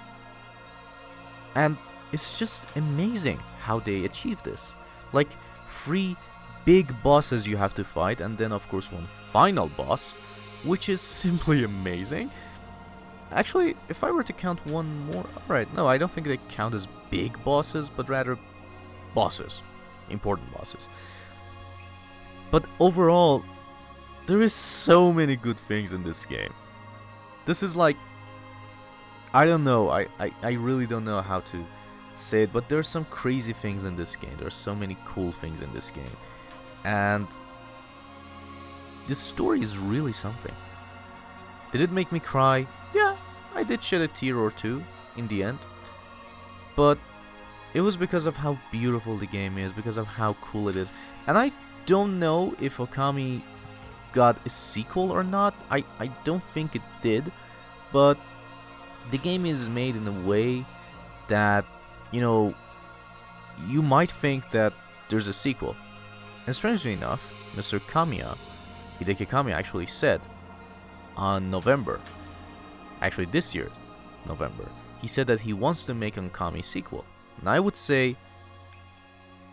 And 1.54 1.76
it's 2.12 2.38
just 2.38 2.68
amazing 2.76 3.38
how 3.60 3.80
they 3.80 4.04
achieve 4.04 4.42
this. 4.42 4.74
Like 5.12 5.30
three 5.68 6.16
big 6.64 7.02
bosses 7.02 7.46
you 7.46 7.56
have 7.56 7.74
to 7.74 7.84
fight, 7.84 8.20
and 8.20 8.38
then, 8.38 8.52
of 8.52 8.68
course, 8.68 8.92
one 8.92 9.08
final 9.32 9.68
boss, 9.68 10.12
which 10.64 10.88
is 10.88 11.00
simply 11.24 11.64
amazing. 11.64 12.30
Actually, 13.32 13.74
if 13.88 14.04
I 14.04 14.10
were 14.12 14.22
to 14.22 14.32
count 14.32 14.64
one 14.66 15.06
more, 15.06 15.26
alright, 15.48 15.72
no, 15.74 15.88
I 15.88 15.98
don't 15.98 16.10
think 16.10 16.26
they 16.28 16.38
count 16.48 16.74
as 16.74 16.86
big 17.10 17.42
bosses, 17.42 17.88
but 17.88 18.08
rather 18.08 18.38
bosses, 19.14 19.62
important 20.10 20.52
bosses. 20.56 20.88
But 22.50 22.64
overall, 22.80 23.44
there 24.26 24.42
is 24.42 24.52
so 24.52 25.12
many 25.12 25.36
good 25.36 25.58
things 25.58 25.92
in 25.92 26.02
this 26.02 26.24
game. 26.24 26.52
This 27.44 27.62
is 27.62 27.76
like 27.76 27.96
I 29.36 29.44
don't 29.44 29.64
know, 29.64 29.90
I, 29.90 30.06
I, 30.18 30.32
I 30.42 30.52
really 30.52 30.86
don't 30.86 31.04
know 31.04 31.20
how 31.20 31.40
to 31.40 31.64
say 32.16 32.44
it, 32.44 32.54
but 32.54 32.70
there's 32.70 32.88
some 32.88 33.04
crazy 33.06 33.52
things 33.52 33.84
in 33.84 33.94
this 33.94 34.16
game. 34.16 34.34
There's 34.38 34.54
so 34.54 34.74
many 34.74 34.96
cool 35.04 35.30
things 35.30 35.60
in 35.60 35.70
this 35.74 35.90
game. 35.90 36.16
And 36.84 37.26
this 39.06 39.18
story 39.18 39.60
is 39.60 39.76
really 39.76 40.14
something. 40.14 40.54
Did 41.70 41.82
it 41.82 41.92
make 41.92 42.12
me 42.12 42.18
cry? 42.18 42.66
Yeah, 42.94 43.14
I 43.54 43.62
did 43.62 43.82
shed 43.82 44.00
a 44.00 44.08
tear 44.08 44.38
or 44.38 44.50
two 44.50 44.82
in 45.18 45.28
the 45.28 45.42
end. 45.42 45.58
But 46.74 46.98
it 47.74 47.82
was 47.82 47.98
because 47.98 48.24
of 48.24 48.36
how 48.36 48.58
beautiful 48.72 49.18
the 49.18 49.26
game 49.26 49.58
is, 49.58 49.70
because 49.70 49.98
of 49.98 50.06
how 50.06 50.34
cool 50.40 50.70
it 50.70 50.76
is. 50.76 50.92
And 51.26 51.36
I 51.36 51.52
don't 51.86 52.18
know 52.18 52.54
if 52.60 52.76
Okami 52.76 53.40
got 54.12 54.36
a 54.44 54.48
sequel 54.48 55.10
or 55.10 55.22
not. 55.22 55.54
I, 55.70 55.84
I 55.98 56.08
don't 56.24 56.42
think 56.42 56.74
it 56.74 56.82
did, 57.00 57.30
but 57.92 58.18
the 59.10 59.18
game 59.18 59.46
is 59.46 59.68
made 59.68 59.94
in 59.94 60.06
a 60.06 60.26
way 60.26 60.64
that, 61.28 61.64
you 62.10 62.20
know, 62.20 62.54
you 63.68 63.82
might 63.82 64.10
think 64.10 64.50
that 64.50 64.72
there's 65.08 65.28
a 65.28 65.32
sequel. 65.32 65.76
And 66.46 66.54
strangely 66.54 66.92
enough, 66.92 67.22
Mr. 67.54 67.78
Kamiya, 67.78 68.36
Hideki 69.00 69.28
Kamiya 69.28 69.54
actually 69.54 69.86
said 69.86 70.20
on 71.16 71.50
November, 71.50 72.00
actually 73.00 73.26
this 73.26 73.54
year, 73.54 73.70
November, 74.26 74.68
he 75.00 75.06
said 75.06 75.26
that 75.28 75.40
he 75.40 75.52
wants 75.52 75.86
to 75.86 75.94
make 75.94 76.16
an 76.16 76.30
Okami 76.30 76.64
sequel. 76.64 77.04
And 77.38 77.48
I 77.48 77.60
would 77.60 77.76
say, 77.76 78.16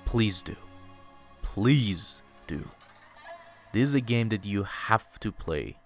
please 0.05 0.41
do. 0.41 0.55
Please 1.41 2.22
do. 2.47 2.69
This 3.71 3.89
is 3.89 3.95
a 3.95 4.01
game 4.01 4.29
that 4.29 4.45
you 4.45 4.63
have 4.63 5.19
to 5.19 5.31
play. 5.31 5.77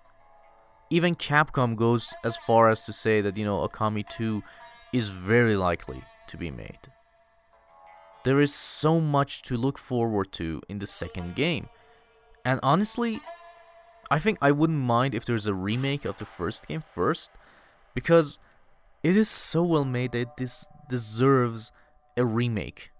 Even 0.89 1.15
Capcom 1.15 1.76
goes 1.76 2.13
as 2.24 2.38
far 2.38 2.70
as 2.70 2.86
to 2.86 2.93
say 2.93 3.22
that, 3.22 3.38
you 3.38 3.46
know, 3.46 3.67
Okami 3.67 4.08
2 4.08 4.43
is 4.93 5.10
very 5.10 5.56
likely 5.56 6.04
to 6.28 6.38
be 6.38 6.52
made. 6.52 6.80
There 8.24 8.41
is 8.41 8.54
so 8.54 9.00
much 9.00 9.41
to 9.43 9.56
look 9.58 9.78
forward 9.78 10.32
to 10.34 10.62
in 10.67 10.80
the 10.80 10.88
second 10.88 11.36
game. 11.36 11.70
And 12.43 12.60
honestly, 12.63 13.20
I 14.10 14.20
think 14.20 14.38
I 14.41 14.52
wouldn't 14.52 14.80
mind 14.80 15.13
if 15.13 15.26
there's 15.26 15.48
a 15.48 15.54
remake 15.54 16.06
of 16.06 16.17
the 16.17 16.26
first 16.26 16.67
game 16.67 16.82
first, 16.82 17.32
because 17.93 18.39
it 19.04 19.15
is 19.15 19.30
so 19.30 19.63
well 19.63 19.86
made 19.86 20.12
that 20.13 20.38
this 20.38 20.67
deserves 20.89 21.72
a 22.15 22.26
remake. 22.26 22.91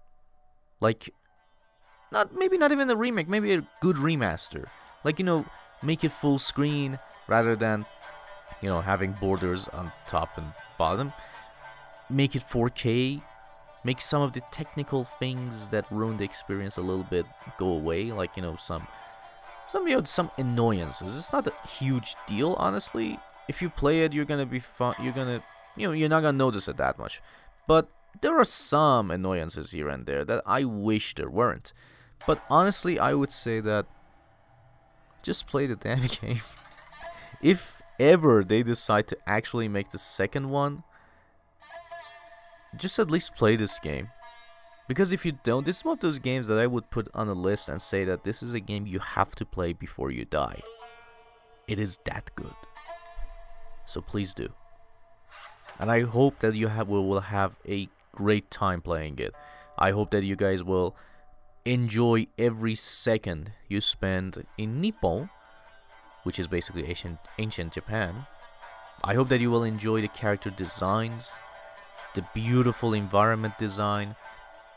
Like, 0.80 1.14
not 2.10 2.34
maybe 2.34 2.58
not 2.58 2.72
even 2.72 2.90
a 2.90 2.96
remake, 2.96 3.28
maybe 3.28 3.52
a 3.52 3.66
good 3.80 3.96
remaster. 3.96 4.66
Like 5.04 5.18
you 5.18 5.24
know, 5.24 5.46
make 5.82 6.04
it 6.04 6.12
full 6.12 6.38
screen 6.38 6.98
rather 7.26 7.54
than 7.56 7.86
you 8.62 8.68
know 8.68 8.80
having 8.80 9.12
borders 9.12 9.68
on 9.68 9.92
top 10.06 10.36
and 10.38 10.52
bottom. 10.78 11.12
Make 12.10 12.34
it 12.34 12.42
4K. 12.42 13.22
Make 13.84 14.00
some 14.00 14.22
of 14.22 14.32
the 14.32 14.40
technical 14.50 15.04
things 15.04 15.68
that 15.68 15.90
ruin 15.90 16.16
the 16.16 16.24
experience 16.24 16.76
a 16.76 16.80
little 16.80 17.04
bit 17.04 17.26
go 17.58 17.68
away, 17.68 18.10
like 18.10 18.36
you 18.36 18.42
know 18.42 18.56
some 18.56 18.86
some 19.68 19.86
you 19.86 19.96
know 19.96 20.04
some 20.04 20.30
annoyances. 20.36 21.16
It's 21.16 21.32
not 21.32 21.46
a 21.46 21.68
huge 21.68 22.16
deal, 22.26 22.54
honestly. 22.58 23.18
If 23.48 23.62
you 23.62 23.68
play 23.68 24.00
it, 24.00 24.12
you're 24.12 24.24
gonna 24.24 24.46
be 24.46 24.58
fun. 24.58 24.94
You're 25.00 25.12
gonna 25.12 25.42
you 25.76 25.86
know 25.86 25.92
you're 25.92 26.08
not 26.08 26.22
gonna 26.22 26.36
notice 26.36 26.68
it 26.68 26.76
that 26.78 26.98
much, 26.98 27.20
but 27.66 27.88
there 28.20 28.38
are 28.38 28.44
some 28.44 29.10
annoyances 29.10 29.70
here 29.70 29.88
and 29.88 30.06
there 30.06 30.24
that 30.24 30.42
I 30.46 30.64
wish 30.64 31.14
there 31.14 31.30
weren't. 31.30 31.72
But 32.26 32.42
honestly, 32.50 32.98
I 32.98 33.14
would 33.14 33.32
say 33.32 33.60
that 33.60 33.86
just 35.22 35.46
play 35.46 35.66
the 35.66 35.76
damn 35.86 36.06
game. 36.06 36.40
if 37.42 37.82
ever 37.98 38.44
they 38.44 38.62
decide 38.62 39.08
to 39.08 39.18
actually 39.26 39.68
make 39.68 39.88
the 39.90 39.98
second 39.98 40.50
one, 40.50 40.84
just 42.76 42.98
at 42.98 43.10
least 43.10 43.34
play 43.34 43.56
this 43.56 43.78
game. 43.78 44.08
Because 44.86 45.12
if 45.12 45.26
you 45.26 45.32
don't, 45.42 45.66
this 45.66 45.78
is 45.78 45.84
one 45.84 45.94
of 45.94 46.00
those 46.00 46.18
games 46.18 46.48
that 46.48 46.58
I 46.58 46.66
would 46.66 46.90
put 46.90 47.08
on 47.12 47.28
a 47.28 47.34
list 47.34 47.68
and 47.68 47.80
say 47.80 48.04
that 48.04 48.24
this 48.24 48.42
is 48.42 48.54
a 48.54 48.60
game 48.60 48.86
you 48.86 49.00
have 49.00 49.34
to 49.34 49.44
play 49.44 49.74
before 49.74 50.10
you 50.10 50.24
die. 50.24 50.62
It 51.66 51.78
is 51.78 51.98
that 52.04 52.30
good. 52.34 52.54
So 53.84 54.00
please 54.00 54.32
do. 54.32 54.48
And 55.78 55.90
I 55.90 56.02
hope 56.02 56.38
that 56.40 56.54
you 56.54 56.68
have 56.68 56.88
will 56.88 57.20
have 57.20 57.58
a 57.68 57.88
great 58.12 58.50
time 58.50 58.80
playing 58.80 59.18
it. 59.18 59.34
I 59.78 59.90
hope 59.90 60.10
that 60.10 60.24
you 60.24 60.36
guys 60.36 60.62
will 60.62 60.96
enjoy 61.68 62.26
every 62.38 62.74
second 62.74 63.52
you 63.68 63.80
spend 63.80 64.46
in 64.56 64.80
Nippon, 64.80 65.28
which 66.22 66.38
is 66.38 66.48
basically 66.48 66.86
ancient 66.86 67.18
ancient 67.38 67.74
Japan. 67.74 68.26
I 69.04 69.14
hope 69.14 69.28
that 69.28 69.40
you 69.40 69.50
will 69.50 69.62
enjoy 69.62 70.00
the 70.00 70.08
character 70.08 70.50
designs, 70.50 71.34
the 72.14 72.26
beautiful 72.34 72.94
environment 72.94 73.58
design, 73.58 74.16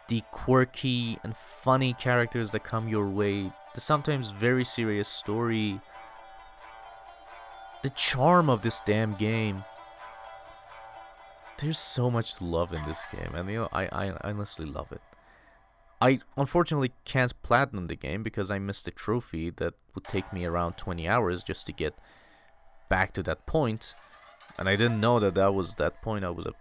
the 0.10 0.22
quirky 0.32 1.18
and 1.24 1.36
funny 1.36 1.94
characters 1.94 2.52
that 2.52 2.66
come 2.66 2.90
your 2.90 3.08
way, 3.08 3.52
the 3.74 3.82
sometimes 3.82 4.32
very 4.32 4.66
serious 4.66 5.08
story, 5.08 5.80
the 7.84 7.90
charm 7.92 8.50
of 8.50 8.62
this 8.62 8.82
damn 8.86 9.16
game. 9.16 9.64
There's 11.60 11.80
so 11.80 12.12
much 12.12 12.42
love 12.42 12.74
in 12.74 12.84
this 12.86 13.06
game, 13.12 13.34
and 13.34 13.50
you 13.50 13.60
know, 13.60 13.70
I, 13.72 13.86
I 13.86 14.14
honestly 14.24 14.66
love 14.66 14.92
it. 14.92 15.02
I 16.02 16.20
unfortunately 16.36 16.94
can't 17.06 17.32
platinum 17.44 17.86
the 17.86 17.96
game 17.96 18.24
because 18.24 18.50
I 18.50 18.58
missed 18.58 18.88
a 18.88 18.92
trophy 18.92 19.52
that 19.52 19.76
would 19.94 20.06
take 20.06 20.34
me 20.34 20.46
around 20.46 20.74
20 20.78 21.08
hours 21.08 21.44
just 21.44 21.68
to 21.68 21.72
get 21.72 21.94
back 22.90 23.14
to 23.14 23.24
that 23.24 23.46
point, 23.46 23.94
and 24.58 24.68
I 24.68 24.76
didn't 24.76 25.00
know 25.00 25.20
that 25.20 25.36
that 25.36 25.54
was 25.54 25.76
that 25.76 26.02
point. 26.02 26.26
I 26.26 26.32
would 26.32 26.48
have, 26.48 26.56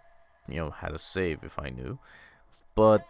you 0.47 0.57
know, 0.57 0.71
had 0.71 0.93
a 0.93 0.99
save 0.99 1.43
if 1.43 1.59
I 1.59 1.71
knew, 1.71 1.99
but 2.75 3.01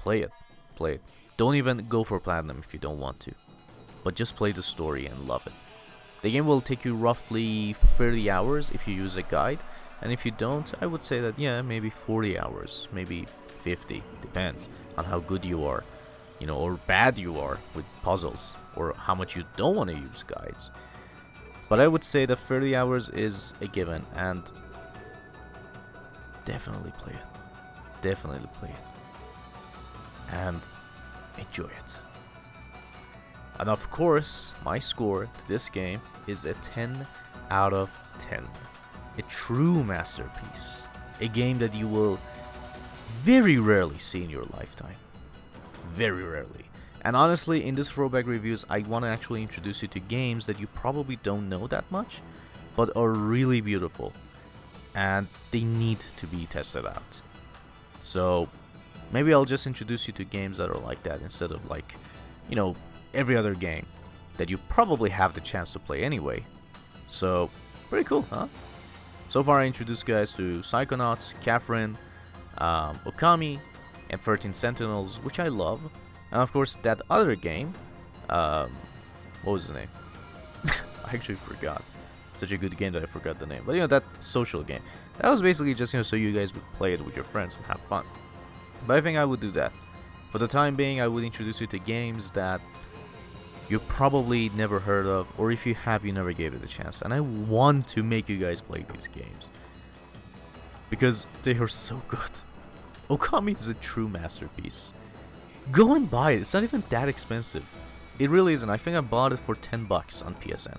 play 0.00 0.22
it, 0.22 0.32
play 0.74 0.94
it. 0.94 1.02
Don't 1.36 1.54
even 1.54 1.86
go 1.88 2.02
for 2.02 2.18
platinum 2.18 2.58
if 2.58 2.74
you 2.74 2.80
don't 2.80 2.98
want 2.98 3.20
to, 3.20 3.32
but 4.02 4.16
just 4.16 4.34
play 4.34 4.50
the 4.50 4.62
story 4.62 5.06
and 5.06 5.28
love 5.28 5.46
it. 5.46 5.52
The 6.22 6.32
game 6.32 6.46
will 6.46 6.60
take 6.60 6.84
you 6.84 6.96
roughly 6.96 7.74
30 7.74 8.28
hours 8.28 8.70
if 8.72 8.88
you 8.88 8.94
use 8.94 9.16
a 9.16 9.22
guide, 9.22 9.62
and 10.02 10.12
if 10.12 10.26
you 10.26 10.32
don't, 10.32 10.72
I 10.80 10.86
would 10.86 11.04
say 11.04 11.20
that 11.20 11.38
yeah, 11.38 11.62
maybe 11.62 11.90
40 11.90 12.36
hours, 12.36 12.88
maybe 12.92 13.26
50, 13.66 14.00
depends 14.22 14.68
on 14.96 15.04
how 15.04 15.18
good 15.18 15.44
you 15.44 15.64
are, 15.64 15.82
you 16.38 16.46
know, 16.46 16.56
or 16.56 16.74
bad 16.86 17.18
you 17.18 17.40
are 17.40 17.58
with 17.74 17.84
puzzles, 18.00 18.54
or 18.76 18.94
how 18.94 19.12
much 19.12 19.34
you 19.34 19.42
don't 19.56 19.74
want 19.74 19.90
to 19.90 19.96
use 19.96 20.22
guides. 20.22 20.70
But 21.68 21.80
I 21.80 21.88
would 21.88 22.04
say 22.04 22.26
that 22.26 22.36
30 22.36 22.76
hours 22.76 23.10
is 23.10 23.54
a 23.60 23.66
given, 23.66 24.06
and 24.14 24.48
definitely 26.44 26.92
play 26.96 27.14
it. 27.14 28.02
Definitely 28.02 28.48
play 28.60 28.68
it. 28.68 30.32
And 30.32 30.60
enjoy 31.36 31.72
it. 31.82 32.00
And 33.58 33.68
of 33.68 33.90
course, 33.90 34.54
my 34.64 34.78
score 34.78 35.28
to 35.38 35.48
this 35.48 35.68
game 35.68 36.00
is 36.28 36.44
a 36.44 36.54
10 36.54 37.04
out 37.50 37.72
of 37.72 37.90
10. 38.20 38.44
A 39.18 39.22
true 39.22 39.82
masterpiece. 39.82 40.86
A 41.20 41.26
game 41.26 41.58
that 41.58 41.74
you 41.74 41.88
will 41.88 42.20
very 43.26 43.58
rarely 43.58 43.98
see 43.98 44.22
in 44.22 44.30
your 44.30 44.44
lifetime. 44.44 44.94
Very 45.88 46.22
rarely. 46.22 46.66
And 47.02 47.16
honestly, 47.16 47.66
in 47.66 47.74
this 47.74 47.90
throwback 47.90 48.24
reviews, 48.24 48.64
I 48.70 48.78
want 48.82 49.04
to 49.04 49.08
actually 49.08 49.42
introduce 49.42 49.82
you 49.82 49.88
to 49.88 49.98
games 49.98 50.46
that 50.46 50.60
you 50.60 50.68
probably 50.68 51.16
don't 51.16 51.48
know 51.48 51.66
that 51.66 51.90
much, 51.90 52.20
but 52.76 52.96
are 52.96 53.10
really 53.10 53.60
beautiful. 53.60 54.12
And 54.94 55.26
they 55.50 55.62
need 55.62 55.98
to 55.98 56.26
be 56.28 56.46
tested 56.46 56.86
out. 56.86 57.20
So, 58.00 58.48
maybe 59.10 59.34
I'll 59.34 59.44
just 59.44 59.66
introduce 59.66 60.06
you 60.06 60.12
to 60.14 60.24
games 60.24 60.58
that 60.58 60.70
are 60.70 60.78
like 60.78 61.02
that 61.02 61.20
instead 61.20 61.50
of 61.50 61.68
like, 61.68 61.96
you 62.48 62.54
know, 62.54 62.76
every 63.12 63.36
other 63.36 63.56
game 63.56 63.86
that 64.36 64.50
you 64.50 64.58
probably 64.68 65.10
have 65.10 65.34
the 65.34 65.40
chance 65.40 65.72
to 65.72 65.80
play 65.80 66.04
anyway. 66.04 66.44
So, 67.08 67.50
pretty 67.90 68.04
cool, 68.04 68.22
huh? 68.30 68.46
So 69.28 69.42
far, 69.42 69.58
I 69.58 69.66
introduced 69.66 70.06
guys 70.06 70.32
to 70.34 70.60
Psychonauts, 70.60 71.34
Catherine, 71.40 71.98
um, 72.58 73.00
Okami, 73.06 73.60
and 74.10 74.20
13 74.20 74.52
Sentinels, 74.52 75.20
which 75.22 75.40
I 75.40 75.48
love. 75.48 75.80
And 76.30 76.40
of 76.40 76.52
course, 76.52 76.76
that 76.82 77.00
other 77.10 77.34
game, 77.34 77.74
um, 78.28 78.72
what 79.42 79.52
was 79.52 79.66
the 79.66 79.74
name? 79.74 79.88
I 81.04 81.14
actually 81.14 81.36
forgot. 81.36 81.82
Such 82.34 82.52
a 82.52 82.58
good 82.58 82.76
game 82.76 82.92
that 82.92 83.02
I 83.02 83.06
forgot 83.06 83.38
the 83.38 83.46
name. 83.46 83.62
But 83.64 83.74
you 83.74 83.80
know, 83.80 83.86
that 83.86 84.04
social 84.20 84.62
game. 84.62 84.82
That 85.18 85.30
was 85.30 85.40
basically 85.40 85.74
just, 85.74 85.94
you 85.94 85.98
know, 85.98 86.02
so 86.02 86.16
you 86.16 86.32
guys 86.32 86.52
would 86.52 86.70
play 86.74 86.92
it 86.92 87.04
with 87.04 87.16
your 87.16 87.24
friends 87.24 87.56
and 87.56 87.64
have 87.66 87.80
fun. 87.82 88.04
But 88.86 88.98
I 88.98 89.00
think 89.00 89.16
I 89.16 89.24
would 89.24 89.40
do 89.40 89.50
that. 89.52 89.72
For 90.30 90.38
the 90.38 90.46
time 90.46 90.76
being, 90.76 91.00
I 91.00 91.08
would 91.08 91.24
introduce 91.24 91.60
you 91.60 91.66
to 91.68 91.78
games 91.78 92.30
that 92.32 92.60
you 93.68 93.78
probably 93.80 94.50
never 94.50 94.80
heard 94.80 95.06
of, 95.06 95.32
or 95.38 95.50
if 95.50 95.66
you 95.66 95.74
have, 95.74 96.04
you 96.04 96.12
never 96.12 96.32
gave 96.32 96.52
it 96.52 96.62
a 96.62 96.66
chance. 96.66 97.00
And 97.00 97.14
I 97.14 97.20
want 97.20 97.86
to 97.88 98.02
make 98.02 98.28
you 98.28 98.36
guys 98.36 98.60
play 98.60 98.84
these 98.92 99.08
games 99.08 99.50
because 100.90 101.28
they 101.42 101.56
are 101.58 101.68
so 101.68 102.02
good. 102.08 102.42
Okami 103.10 103.58
is 103.58 103.68
a 103.68 103.74
true 103.74 104.08
masterpiece. 104.08 104.92
Go 105.72 105.94
and 105.94 106.10
buy 106.10 106.32
it. 106.32 106.40
It's 106.40 106.54
not 106.54 106.62
even 106.62 106.82
that 106.90 107.08
expensive. 107.08 107.68
It 108.18 108.30
really 108.30 108.54
isn't. 108.54 108.70
I 108.70 108.76
think 108.76 108.96
I 108.96 109.00
bought 109.00 109.32
it 109.32 109.38
for 109.38 109.54
10 109.54 109.84
bucks 109.84 110.22
on 110.22 110.34
PSN. 110.36 110.78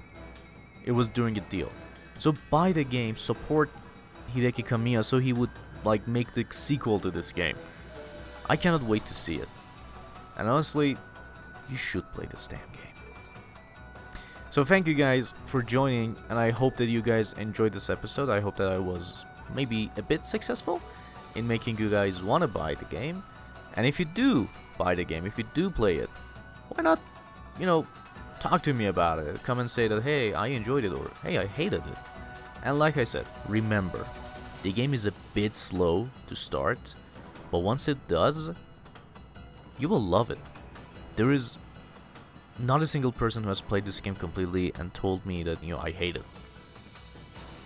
It 0.86 0.92
was 0.92 1.08
during 1.08 1.38
a 1.38 1.42
deal. 1.42 1.72
So 2.18 2.36
buy 2.50 2.72
the 2.72 2.84
game, 2.84 3.16
support 3.16 3.70
Hideki 4.34 4.66
Kamiya 4.66 5.04
so 5.04 5.20
he 5.20 5.34
would 5.34 5.52
like 5.84 6.08
make 6.08 6.34
the 6.34 6.46
sequel 6.50 7.00
to 7.02 7.12
this 7.12 7.32
game. 7.32 7.58
I 8.50 8.56
cannot 8.56 8.84
wait 8.84 9.06
to 9.06 9.14
see 9.14 9.36
it. 9.36 9.50
And 10.38 10.48
honestly, 10.48 10.98
you 11.70 11.78
should 11.78 12.12
play 12.14 12.26
this 12.30 12.48
damn 12.48 12.60
game. 12.72 12.84
So 14.50 14.64
thank 14.64 14.88
you 14.88 14.94
guys 14.94 15.36
for 15.46 15.62
joining, 15.62 16.16
and 16.30 16.40
I 16.40 16.52
hope 16.52 16.78
that 16.78 16.86
you 16.86 17.02
guys 17.02 17.34
enjoyed 17.34 17.74
this 17.74 17.90
episode. 17.90 18.30
I 18.30 18.40
hope 18.40 18.56
that 18.58 18.72
I 18.72 18.78
was 18.78 19.26
maybe 19.54 19.92
a 19.98 20.02
bit 20.02 20.26
successful 20.26 20.82
in 21.36 21.48
making 21.48 21.78
you 21.78 21.90
guys 21.90 22.24
want 22.24 22.42
to 22.42 22.48
buy 22.48 22.76
the 22.76 22.86
game. 22.86 23.24
And 23.76 23.86
if 23.86 24.00
you 24.00 24.06
do 24.06 24.50
buy 24.78 24.96
the 24.96 25.04
game, 25.04 25.26
if 25.26 25.38
you 25.38 25.46
do 25.54 25.70
play 25.70 25.98
it, 25.98 26.10
why 26.70 26.84
not, 26.84 27.00
you 27.60 27.66
know, 27.66 27.86
talk 28.40 28.64
to 28.64 28.74
me 28.74 28.86
about 28.86 29.20
it. 29.20 29.42
Come 29.44 29.60
and 29.60 29.70
say 29.70 29.88
that, 29.88 30.04
hey, 30.04 30.34
I 30.34 30.48
enjoyed 30.48 30.84
it, 30.84 30.94
or 30.94 31.12
hey, 31.24 31.38
I 31.38 31.46
hated 31.46 31.84
it. 31.86 31.98
And 32.64 32.80
like 32.80 32.98
I 32.98 33.04
said, 33.04 33.26
remember, 33.48 34.06
the 34.64 34.72
game 34.72 34.94
is 34.94 35.06
a 35.06 35.14
bit 35.34 35.56
slow 35.56 36.10
to 36.28 36.36
start, 36.36 36.96
but 37.52 37.60
once 37.60 37.88
it 37.88 38.08
does, 38.08 38.52
you 39.78 39.88
will 39.88 40.02
love 40.02 40.30
it. 40.30 40.40
There 41.16 41.32
is 41.32 41.60
not 42.60 42.82
a 42.82 42.88
single 42.88 43.12
person 43.12 43.44
who 43.44 43.50
has 43.50 43.62
played 43.62 43.86
this 43.86 44.02
game 44.02 44.16
completely 44.16 44.72
and 44.76 44.94
told 44.94 45.26
me 45.26 45.44
that, 45.44 45.64
you 45.64 45.76
know, 45.76 45.82
I 45.82 45.92
hate 45.92 46.16
it. 46.16 46.24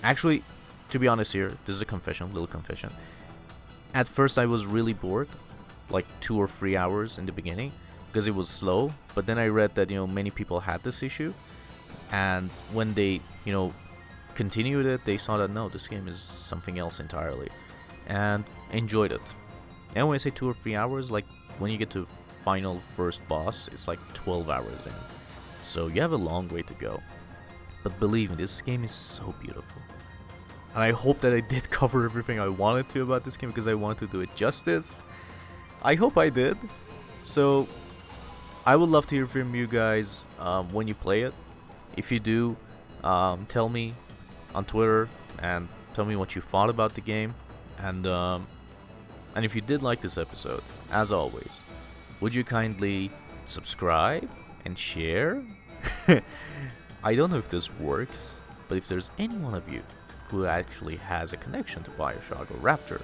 Actually, 0.03 0.43
to 0.91 0.99
be 0.99 1.07
honest 1.07 1.33
here, 1.33 1.57
this 1.65 1.75
is 1.75 1.81
a 1.81 1.85
confession, 1.85 2.27
little 2.33 2.47
confession. 2.47 2.91
At 3.93 4.07
first 4.07 4.37
I 4.37 4.45
was 4.45 4.65
really 4.65 4.93
bored, 4.93 5.29
like 5.89 6.05
two 6.19 6.37
or 6.37 6.47
three 6.47 6.77
hours 6.77 7.17
in 7.17 7.25
the 7.25 7.31
beginning, 7.31 7.71
because 8.07 8.27
it 8.27 8.35
was 8.35 8.49
slow, 8.49 8.93
but 9.15 9.25
then 9.25 9.37
I 9.37 9.47
read 9.47 9.75
that, 9.75 9.89
you 9.89 9.95
know, 9.95 10.07
many 10.07 10.29
people 10.29 10.61
had 10.61 10.83
this 10.83 11.01
issue, 11.01 11.33
and 12.11 12.49
when 12.71 12.93
they, 12.93 13.21
you 13.45 13.53
know, 13.53 13.73
continued 14.35 14.85
it, 14.85 15.05
they 15.05 15.17
saw 15.17 15.37
that 15.37 15.49
no, 15.49 15.69
this 15.69 15.87
game 15.87 16.07
is 16.07 16.19
something 16.19 16.77
else 16.77 16.99
entirely, 16.99 17.49
and 18.07 18.43
enjoyed 18.71 19.11
it. 19.11 19.33
And 19.95 20.07
when 20.07 20.15
I 20.15 20.17
say 20.17 20.29
two 20.29 20.49
or 20.49 20.53
three 20.53 20.75
hours, 20.75 21.11
like 21.11 21.25
when 21.57 21.71
you 21.71 21.77
get 21.77 21.89
to 21.91 22.07
final 22.43 22.81
first 22.95 23.25
boss, 23.27 23.69
it's 23.71 23.87
like 23.87 23.99
12 24.13 24.49
hours 24.49 24.87
in. 24.87 24.93
So 25.61 25.87
you 25.87 26.01
have 26.01 26.11
a 26.11 26.17
long 26.17 26.47
way 26.49 26.63
to 26.63 26.73
go. 26.73 27.01
But 27.83 27.99
believe 27.99 28.29
me, 28.29 28.35
this 28.35 28.61
game 28.61 28.83
is 28.83 28.91
so 28.91 29.33
beautiful. 29.41 29.81
And 30.73 30.83
I 30.83 30.91
hope 30.91 31.21
that 31.21 31.33
I 31.33 31.39
did 31.41 31.69
cover 31.71 32.05
everything 32.05 32.39
I 32.39 32.47
wanted 32.47 32.89
to 32.89 33.01
about 33.01 33.23
this 33.23 33.37
game 33.37 33.49
because 33.49 33.67
I 33.67 33.73
wanted 33.73 33.99
to 33.99 34.07
do 34.07 34.21
it 34.21 34.35
justice. 34.35 35.01
I 35.81 35.95
hope 35.95 36.17
I 36.17 36.29
did. 36.29 36.57
So 37.23 37.67
I 38.65 38.75
would 38.75 38.89
love 38.89 39.07
to 39.07 39.15
hear 39.15 39.25
from 39.25 39.55
you 39.55 39.67
guys 39.67 40.27
um, 40.39 40.71
when 40.71 40.87
you 40.87 40.93
play 40.93 41.21
it. 41.21 41.33
If 41.97 42.11
you 42.11 42.19
do, 42.19 42.55
um, 43.03 43.45
tell 43.47 43.69
me 43.69 43.95
on 44.53 44.65
Twitter 44.65 45.09
and 45.39 45.67
tell 45.93 46.05
me 46.05 46.15
what 46.15 46.35
you 46.35 46.41
thought 46.41 46.69
about 46.69 46.95
the 46.95 47.01
game. 47.01 47.35
And 47.77 48.05
um, 48.05 48.47
and 49.35 49.45
if 49.45 49.55
you 49.55 49.61
did 49.61 49.81
like 49.81 50.01
this 50.01 50.17
episode, 50.17 50.61
as 50.91 51.11
always, 51.11 51.63
would 52.19 52.35
you 52.35 52.43
kindly 52.43 53.11
subscribe 53.45 54.29
and 54.65 54.77
share? 54.77 55.43
I 57.03 57.15
don't 57.15 57.31
know 57.31 57.37
if 57.37 57.49
this 57.49 57.73
works, 57.79 58.41
but 58.67 58.77
if 58.77 58.87
there's 58.87 59.09
any 59.17 59.35
one 59.35 59.55
of 59.55 59.67
you 59.67 59.81
who 60.31 60.45
actually 60.45 60.95
has 60.95 61.33
a 61.33 61.37
connection 61.37 61.83
to 61.83 61.91
Bioshock 61.91 62.49
or 62.49 62.57
Rapture, 62.57 63.01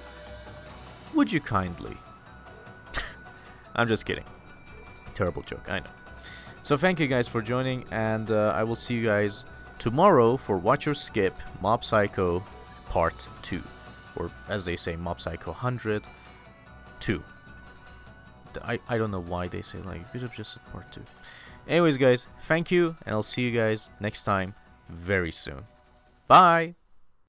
would 1.14 1.30
you 1.30 1.40
kindly? 1.40 1.96
I'm 3.76 3.86
just 3.86 4.04
kidding. 4.04 4.24
Terrible 5.14 5.42
joke, 5.42 5.66
I 5.68 5.80
know. 5.80 5.90
So 6.62 6.76
thank 6.76 6.98
you 6.98 7.06
guys 7.06 7.28
for 7.28 7.40
joining, 7.40 7.84
and 7.90 8.30
uh, 8.30 8.52
I 8.54 8.64
will 8.64 8.76
see 8.76 8.94
you 8.94 9.06
guys 9.06 9.46
tomorrow 9.78 10.36
for 10.36 10.58
Watch 10.58 10.86
or 10.86 10.94
Skip 10.94 11.34
Mob 11.62 11.84
Psycho 11.84 12.42
Part 12.88 13.28
2. 13.42 13.62
Or 14.16 14.30
as 14.48 14.64
they 14.64 14.74
say, 14.74 14.96
Mob 14.96 15.20
Psycho 15.20 15.52
100 15.52 16.04
2. 17.00 17.22
I, 18.62 18.80
I 18.88 18.98
don't 18.98 19.10
know 19.10 19.20
why 19.20 19.48
they 19.48 19.62
say 19.62 19.78
like 19.78 19.98
you 19.98 20.04
could 20.10 20.22
have 20.22 20.34
just 20.34 20.54
said 20.54 20.64
part 20.72 20.90
two. 20.90 21.04
Anyways, 21.66 21.96
guys, 21.96 22.26
thank 22.42 22.70
you, 22.70 22.96
and 23.04 23.14
I'll 23.14 23.22
see 23.22 23.42
you 23.42 23.50
guys 23.50 23.90
next 24.00 24.24
time 24.24 24.54
very 24.88 25.32
soon. 25.32 25.64
Bye! 26.26 26.77